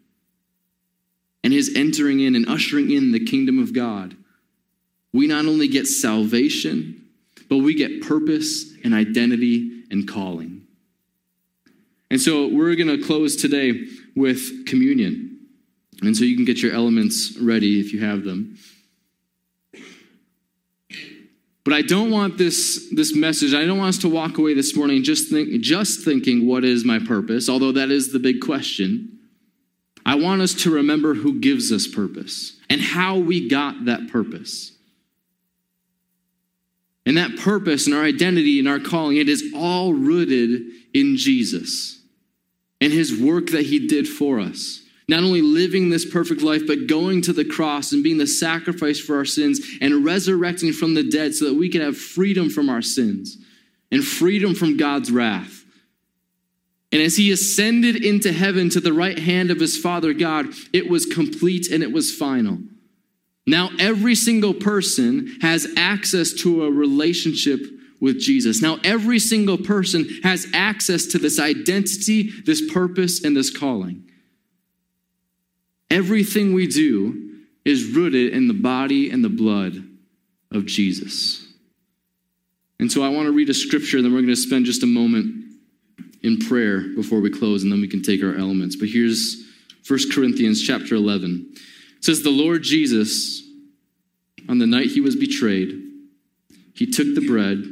and 1.43 1.51
his 1.51 1.73
entering 1.75 2.19
in 2.21 2.35
and 2.35 2.47
ushering 2.47 2.91
in 2.91 3.11
the 3.11 3.23
kingdom 3.23 3.59
of 3.59 3.73
God, 3.73 4.15
we 5.11 5.27
not 5.27 5.45
only 5.45 5.67
get 5.67 5.87
salvation, 5.87 7.05
but 7.49 7.57
we 7.57 7.75
get 7.75 8.01
purpose 8.01 8.73
and 8.83 8.93
identity 8.93 9.83
and 9.91 10.07
calling. 10.07 10.65
And 12.09 12.21
so 12.21 12.47
we're 12.47 12.75
going 12.75 12.87
to 12.87 13.03
close 13.03 13.35
today 13.35 13.87
with 14.15 14.65
communion. 14.67 15.39
And 16.01 16.15
so 16.15 16.23
you 16.23 16.35
can 16.35 16.45
get 16.45 16.61
your 16.61 16.73
elements 16.73 17.37
ready 17.37 17.79
if 17.79 17.93
you 17.93 18.03
have 18.03 18.23
them. 18.23 18.57
But 21.63 21.73
I 21.73 21.81
don't 21.81 22.11
want 22.11 22.37
this, 22.37 22.89
this 22.91 23.15
message, 23.15 23.53
I 23.53 23.65
don't 23.65 23.77
want 23.77 23.95
us 23.95 24.01
to 24.01 24.09
walk 24.09 24.37
away 24.37 24.53
this 24.53 24.75
morning 24.75 25.01
just, 25.01 25.29
think, 25.31 25.61
just 25.61 26.03
thinking, 26.03 26.45
what 26.45 26.65
is 26.65 26.83
my 26.83 26.99
purpose? 26.99 27.47
Although 27.47 27.71
that 27.73 27.89
is 27.89 28.11
the 28.11 28.19
big 28.19 28.41
question. 28.41 29.19
I 30.05 30.15
want 30.15 30.41
us 30.41 30.53
to 30.63 30.73
remember 30.73 31.13
who 31.13 31.39
gives 31.39 31.71
us 31.71 31.87
purpose 31.87 32.59
and 32.69 32.81
how 32.81 33.17
we 33.17 33.47
got 33.47 33.85
that 33.85 34.09
purpose. 34.09 34.71
And 37.05 37.17
that 37.17 37.37
purpose 37.37 37.85
and 37.85 37.95
our 37.95 38.03
identity 38.03 38.59
and 38.59 38.67
our 38.67 38.79
calling, 38.79 39.17
it 39.17 39.29
is 39.29 39.51
all 39.55 39.93
rooted 39.93 40.61
in 40.93 41.17
Jesus 41.17 42.01
and 42.79 42.91
his 42.91 43.17
work 43.17 43.47
that 43.51 43.65
he 43.65 43.87
did 43.87 44.07
for 44.07 44.39
us. 44.39 44.81
Not 45.07 45.23
only 45.23 45.41
living 45.41 45.89
this 45.89 46.09
perfect 46.09 46.41
life, 46.41 46.63
but 46.65 46.87
going 46.87 47.21
to 47.23 47.33
the 47.33 47.43
cross 47.43 47.91
and 47.91 48.03
being 48.03 48.17
the 48.17 48.27
sacrifice 48.27 48.99
for 48.99 49.17
our 49.17 49.25
sins 49.25 49.59
and 49.81 50.05
resurrecting 50.05 50.71
from 50.71 50.93
the 50.93 51.03
dead 51.03 51.35
so 51.35 51.45
that 51.45 51.55
we 51.55 51.69
could 51.69 51.81
have 51.81 51.97
freedom 51.97 52.49
from 52.49 52.69
our 52.69 52.81
sins 52.81 53.37
and 53.91 54.03
freedom 54.03 54.55
from 54.55 54.77
God's 54.77 55.11
wrath. 55.11 55.62
And 56.93 57.01
as 57.01 57.17
he 57.17 57.31
ascended 57.31 58.05
into 58.05 58.31
heaven 58.31 58.69
to 58.69 58.79
the 58.79 58.93
right 58.93 59.17
hand 59.17 59.49
of 59.49 59.59
his 59.59 59.75
Father 59.75 60.13
God, 60.13 60.49
it 60.73 60.87
was 60.87 61.07
complete 61.07 61.71
and 61.71 61.81
it 61.81 61.91
was 61.91 62.15
final. 62.15 62.59
Now, 63.47 63.71
every 63.79 64.13
single 64.13 64.53
person 64.53 65.39
has 65.41 65.67
access 65.75 66.33
to 66.33 66.65
a 66.65 66.71
relationship 66.71 67.61
with 67.99 68.19
Jesus. 68.19 68.61
Now, 68.61 68.77
every 68.83 69.17
single 69.17 69.57
person 69.57 70.07
has 70.21 70.45
access 70.53 71.07
to 71.07 71.17
this 71.17 71.39
identity, 71.39 72.29
this 72.45 72.71
purpose, 72.71 73.23
and 73.23 73.35
this 73.35 73.49
calling. 73.49 74.07
Everything 75.89 76.53
we 76.53 76.67
do 76.67 77.39
is 77.65 77.85
rooted 77.85 78.33
in 78.33 78.47
the 78.47 78.53
body 78.53 79.09
and 79.09 79.23
the 79.23 79.29
blood 79.29 79.83
of 80.51 80.67
Jesus. 80.67 81.43
And 82.79 82.91
so 82.91 83.01
I 83.01 83.09
want 83.09 83.25
to 83.25 83.31
read 83.31 83.49
a 83.49 83.53
scripture, 83.55 83.97
and 83.97 84.05
then 84.05 84.13
we're 84.13 84.21
going 84.21 84.27
to 84.27 84.35
spend 84.35 84.67
just 84.67 84.83
a 84.83 84.87
moment 84.87 85.42
in 86.23 86.39
prayer 86.39 86.81
before 86.95 87.19
we 87.19 87.29
close, 87.29 87.63
and 87.63 87.71
then 87.71 87.81
we 87.81 87.87
can 87.87 88.01
take 88.01 88.23
our 88.23 88.35
elements. 88.35 88.75
But 88.75 88.89
here's 88.89 89.43
1 89.87 89.99
Corinthians 90.13 90.61
chapter 90.61 90.95
11. 90.95 91.53
It 91.97 92.05
says, 92.05 92.23
The 92.23 92.29
Lord 92.29 92.63
Jesus, 92.63 93.43
on 94.47 94.57
the 94.57 94.67
night 94.67 94.87
he 94.87 95.01
was 95.01 95.15
betrayed, 95.15 95.81
he 96.73 96.89
took 96.89 97.13
the 97.13 97.27
bread, 97.27 97.63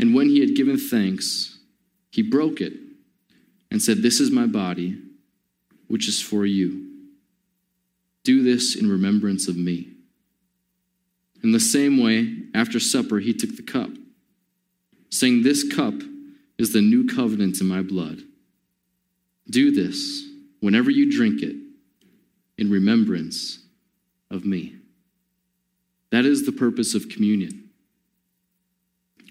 and 0.00 0.14
when 0.14 0.28
he 0.28 0.40
had 0.40 0.54
given 0.54 0.78
thanks, 0.78 1.58
he 2.10 2.22
broke 2.22 2.60
it 2.60 2.72
and 3.70 3.80
said, 3.80 4.02
This 4.02 4.20
is 4.20 4.30
my 4.30 4.46
body, 4.46 5.00
which 5.86 6.08
is 6.08 6.20
for 6.20 6.44
you. 6.44 6.86
Do 8.24 8.42
this 8.42 8.76
in 8.76 8.90
remembrance 8.90 9.48
of 9.48 9.56
me. 9.56 9.88
In 11.42 11.52
the 11.52 11.60
same 11.60 12.02
way, 12.02 12.36
after 12.54 12.80
supper, 12.80 13.20
he 13.20 13.32
took 13.32 13.56
the 13.56 13.62
cup, 13.62 13.90
saying, 15.10 15.42
This 15.42 15.72
cup 15.72 15.94
is 16.58 16.72
the 16.72 16.80
new 16.80 17.06
covenant 17.06 17.60
in 17.60 17.66
my 17.66 17.82
blood. 17.82 18.20
Do 19.48 19.70
this 19.70 20.26
whenever 20.60 20.90
you 20.90 21.10
drink 21.10 21.42
it 21.42 21.56
in 22.58 22.70
remembrance 22.70 23.60
of 24.30 24.44
me. 24.44 24.76
That 26.10 26.24
is 26.24 26.44
the 26.44 26.52
purpose 26.52 26.94
of 26.94 27.08
communion. 27.08 27.70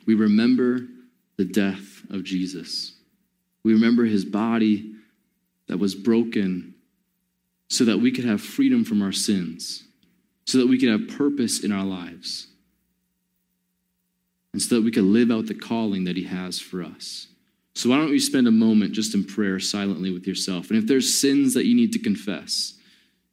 We 0.06 0.16
remember 0.16 0.88
the 1.38 1.46
death 1.46 2.04
of 2.10 2.24
Jesus. 2.24 2.94
We 3.63 3.74
remember 3.74 4.06
his 4.06 4.24
body 4.26 4.96
that 5.68 5.78
was 5.78 5.94
broken 5.94 6.76
so 7.70 7.84
that 7.84 7.98
we 7.98 8.12
could 8.12 8.24
have 8.24 8.42
freedom 8.42 8.86
from 8.86 9.02
our 9.02 9.12
sins, 9.12 9.84
so 10.46 10.58
that 10.60 10.68
we 10.68 10.80
could 10.80 10.90
have 10.90 11.18
purpose 11.18 11.63
in 11.63 11.74
our 11.74 11.84
lives, 11.84 12.48
and 14.58 14.62
so 14.63 14.74
that 14.74 14.82
we 14.82 14.89
could 14.89 15.04
live 15.04 15.30
out 15.30 15.46
the 15.46 15.54
calling 15.54 16.06
that 16.06 16.17
he 16.17 16.24
has 16.24 16.60
for 16.60 16.82
us. 16.82 17.28
So, 17.76 17.91
why 17.91 17.98
don't 17.98 18.12
you 18.12 18.20
spend 18.20 18.48
a 18.48 18.52
moment 18.52 18.91
just 18.91 19.13
in 19.13 19.24
prayer 19.24 19.60
silently 19.60 20.12
with 20.12 20.26
yourself? 20.26 20.72
And 20.72 20.80
if 20.80 20.88
there's 20.88 21.22
sins 21.22 21.54
that 21.54 21.67
you 21.67 21.76
need 21.76 21.93
to 21.93 22.00
confess, 22.00 22.74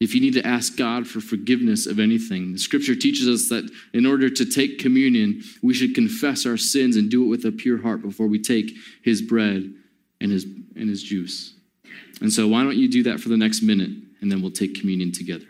if 0.01 0.15
you 0.15 0.21
need 0.21 0.35
to 0.35 0.47
ask 0.47 0.77
God 0.77 1.07
for 1.07 1.23
forgiveness 1.23 1.87
of 1.87 1.99
anything, 1.99 2.53
the 2.53 2.59
scripture 2.59 2.95
teaches 2.95 3.27
us 3.27 3.49
that 3.49 3.71
in 3.95 4.05
order 4.05 4.29
to 4.29 4.45
take 4.45 4.79
communion, 4.79 5.43
we 5.63 5.73
should 5.73 5.95
confess 5.95 6.45
our 6.45 6.59
sins 6.59 6.95
and 6.95 7.11
do 7.11 7.25
it 7.25 7.29
with 7.29 7.47
a 7.47 7.53
pure 7.53 7.81
heart 7.81 8.03
before 8.03 8.27
we 8.27 8.39
take 8.39 8.73
his 9.03 9.23
bread 9.23 9.73
and 10.21 10.31
his, 10.31 10.45
and 10.45 10.91
his 10.91 11.03
juice. 11.03 11.55
And 12.21 12.31
so, 12.31 12.47
why 12.49 12.65
don't 12.65 12.77
you 12.77 12.87
do 12.87 13.03
that 13.05 13.19
for 13.19 13.31
the 13.31 13.39
next 13.39 13.63
minute, 13.63 13.93
and 14.21 14.31
then 14.31 14.43
we'll 14.43 14.51
take 14.51 14.79
communion 14.79 15.11
together. 15.11 15.47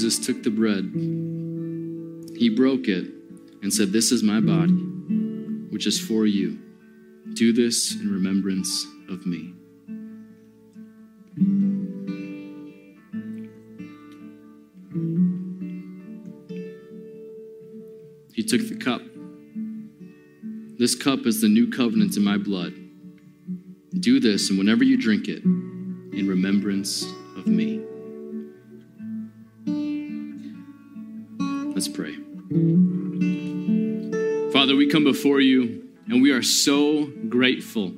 Jesus 0.00 0.18
took 0.26 0.42
the 0.42 0.50
bread, 0.50 0.92
he 2.34 2.48
broke 2.48 2.88
it, 2.88 3.04
and 3.60 3.70
said, 3.70 3.92
This 3.92 4.12
is 4.12 4.22
my 4.22 4.40
body, 4.40 4.72
which 5.68 5.86
is 5.86 6.00
for 6.00 6.24
you. 6.24 6.58
Do 7.34 7.52
this 7.52 7.94
in 8.00 8.10
remembrance 8.10 8.86
of 9.10 9.26
me. 9.26 9.52
He 18.32 18.42
took 18.42 18.66
the 18.66 18.78
cup. 18.82 19.02
This 20.78 20.94
cup 20.94 21.26
is 21.26 21.42
the 21.42 21.48
new 21.48 21.70
covenant 21.70 22.16
in 22.16 22.24
my 22.24 22.38
blood. 22.38 22.72
Do 23.98 24.18
this, 24.18 24.48
and 24.48 24.58
whenever 24.58 24.82
you 24.82 24.96
drink 24.96 25.28
it, 25.28 25.44
in 25.44 26.24
remembrance 26.26 27.04
of 27.36 27.46
me. 27.46 27.84
Let's 31.80 31.96
pray. 31.96 32.14
Father, 34.52 34.76
we 34.76 34.90
come 34.90 35.02
before 35.02 35.40
you 35.40 35.88
and 36.10 36.20
we 36.20 36.30
are 36.30 36.42
so 36.42 37.06
grateful, 37.06 37.94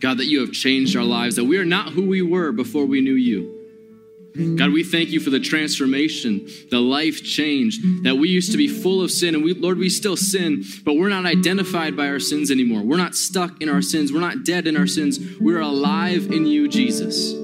God, 0.00 0.18
that 0.18 0.24
you 0.24 0.40
have 0.40 0.50
changed 0.50 0.96
our 0.96 1.04
lives, 1.04 1.36
that 1.36 1.44
we 1.44 1.56
are 1.58 1.64
not 1.64 1.90
who 1.90 2.08
we 2.08 2.22
were 2.22 2.50
before 2.50 2.86
we 2.86 3.00
knew 3.00 3.14
you. 3.14 4.56
God, 4.56 4.72
we 4.72 4.82
thank 4.82 5.10
you 5.10 5.20
for 5.20 5.30
the 5.30 5.38
transformation, 5.38 6.48
the 6.72 6.80
life 6.80 7.22
change, 7.22 7.78
that 8.02 8.16
we 8.16 8.30
used 8.30 8.50
to 8.50 8.58
be 8.58 8.66
full 8.66 9.00
of 9.00 9.12
sin. 9.12 9.36
And 9.36 9.44
we, 9.44 9.54
Lord, 9.54 9.78
we 9.78 9.90
still 9.90 10.16
sin, 10.16 10.64
but 10.84 10.94
we're 10.94 11.08
not 11.08 11.24
identified 11.24 11.96
by 11.96 12.08
our 12.08 12.18
sins 12.18 12.50
anymore. 12.50 12.82
We're 12.82 12.96
not 12.96 13.14
stuck 13.14 13.62
in 13.62 13.68
our 13.68 13.80
sins. 13.80 14.12
We're 14.12 14.18
not 14.18 14.42
dead 14.42 14.66
in 14.66 14.76
our 14.76 14.88
sins. 14.88 15.20
We're 15.38 15.60
alive 15.60 16.32
in 16.32 16.46
you, 16.46 16.66
Jesus. 16.66 17.43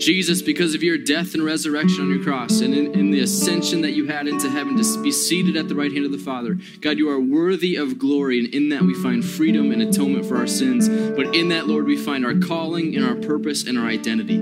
Jesus, 0.00 0.40
because 0.40 0.74
of 0.74 0.82
your 0.82 0.96
death 0.96 1.34
and 1.34 1.44
resurrection 1.44 2.00
on 2.00 2.08
your 2.10 2.24
cross 2.24 2.60
and 2.60 2.74
in, 2.74 2.94
in, 2.94 3.10
the 3.10 3.20
ascension 3.20 3.82
that 3.82 3.92
you 3.92 4.06
had 4.06 4.26
into 4.26 4.48
heaven 4.48 4.82
to 4.82 5.02
be 5.02 5.12
seated 5.12 5.56
at 5.56 5.68
the 5.68 5.74
right 5.74 5.92
hand 5.92 6.06
of 6.06 6.10
the 6.12 6.18
Father, 6.18 6.56
God, 6.80 6.96
you 6.96 7.10
are 7.10 7.20
worthy 7.20 7.76
of 7.76 7.98
glory. 7.98 8.38
And 8.38 8.54
in 8.54 8.70
that 8.70 8.82
we 8.82 8.94
find 8.94 9.22
freedom 9.22 9.70
and 9.72 9.82
atonement 9.82 10.24
for 10.24 10.38
our 10.38 10.46
sins. 10.46 10.88
But 10.88 11.34
in 11.36 11.48
that, 11.50 11.66
Lord, 11.66 11.84
we 11.84 11.98
find 11.98 12.24
our 12.24 12.34
calling 12.34 12.96
and 12.96 13.04
our 13.04 13.14
purpose 13.14 13.66
and 13.66 13.78
our 13.78 13.86
identity. 13.86 14.38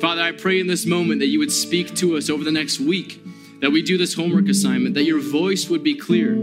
Father, 0.00 0.22
I 0.22 0.32
pray 0.32 0.60
in 0.60 0.68
this 0.68 0.86
moment 0.86 1.18
that 1.20 1.26
you 1.26 1.40
would 1.40 1.52
speak 1.52 1.94
to 1.96 2.16
us 2.16 2.30
over 2.30 2.44
the 2.44 2.52
next 2.52 2.78
week, 2.78 3.20
that 3.60 3.72
we 3.72 3.82
do 3.82 3.98
this 3.98 4.14
homework 4.14 4.48
assignment, 4.48 4.94
that 4.94 5.04
your 5.04 5.20
voice 5.20 5.68
would 5.68 5.82
be 5.82 5.96
clear 5.96 6.34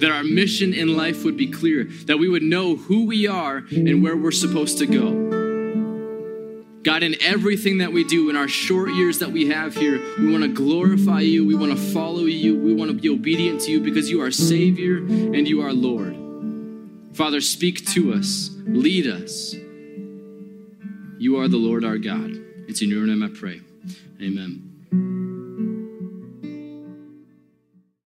that 0.00 0.10
our 0.10 0.24
mission 0.24 0.72
in 0.72 0.96
life 0.96 1.24
would 1.24 1.36
be 1.36 1.46
clear, 1.46 1.84
that 2.06 2.18
we 2.18 2.26
would 2.26 2.42
know 2.42 2.76
who 2.76 3.04
we 3.04 3.26
are 3.26 3.58
and 3.70 4.02
where 4.02 4.16
we're 4.16 4.30
supposed 4.30 4.78
to 4.78 4.86
go. 4.86 5.39
God, 6.82 7.02
in 7.02 7.20
everything 7.20 7.78
that 7.78 7.92
we 7.92 8.04
do, 8.04 8.30
in 8.30 8.36
our 8.36 8.48
short 8.48 8.90
years 8.90 9.18
that 9.18 9.30
we 9.30 9.48
have 9.48 9.74
here, 9.74 10.00
we 10.18 10.30
want 10.30 10.44
to 10.44 10.48
glorify 10.48 11.20
you. 11.20 11.44
We 11.46 11.54
want 11.54 11.72
to 11.72 11.78
follow 11.92 12.24
you. 12.24 12.58
We 12.58 12.72
want 12.72 12.90
to 12.90 12.96
be 12.96 13.10
obedient 13.10 13.60
to 13.62 13.70
you 13.70 13.80
because 13.80 14.08
you 14.08 14.22
are 14.22 14.30
Savior 14.30 14.96
and 14.96 15.46
you 15.46 15.60
are 15.60 15.72
Lord. 15.74 16.16
Father, 17.14 17.42
speak 17.42 17.84
to 17.90 18.14
us, 18.14 18.50
lead 18.64 19.06
us. 19.06 19.54
You 21.18 21.38
are 21.38 21.48
the 21.48 21.58
Lord 21.58 21.84
our 21.84 21.98
God. 21.98 22.30
It's 22.66 22.80
in 22.80 22.88
your 22.88 23.06
name 23.06 23.22
I 23.22 23.28
pray. 23.28 23.60
Amen. 24.22 24.69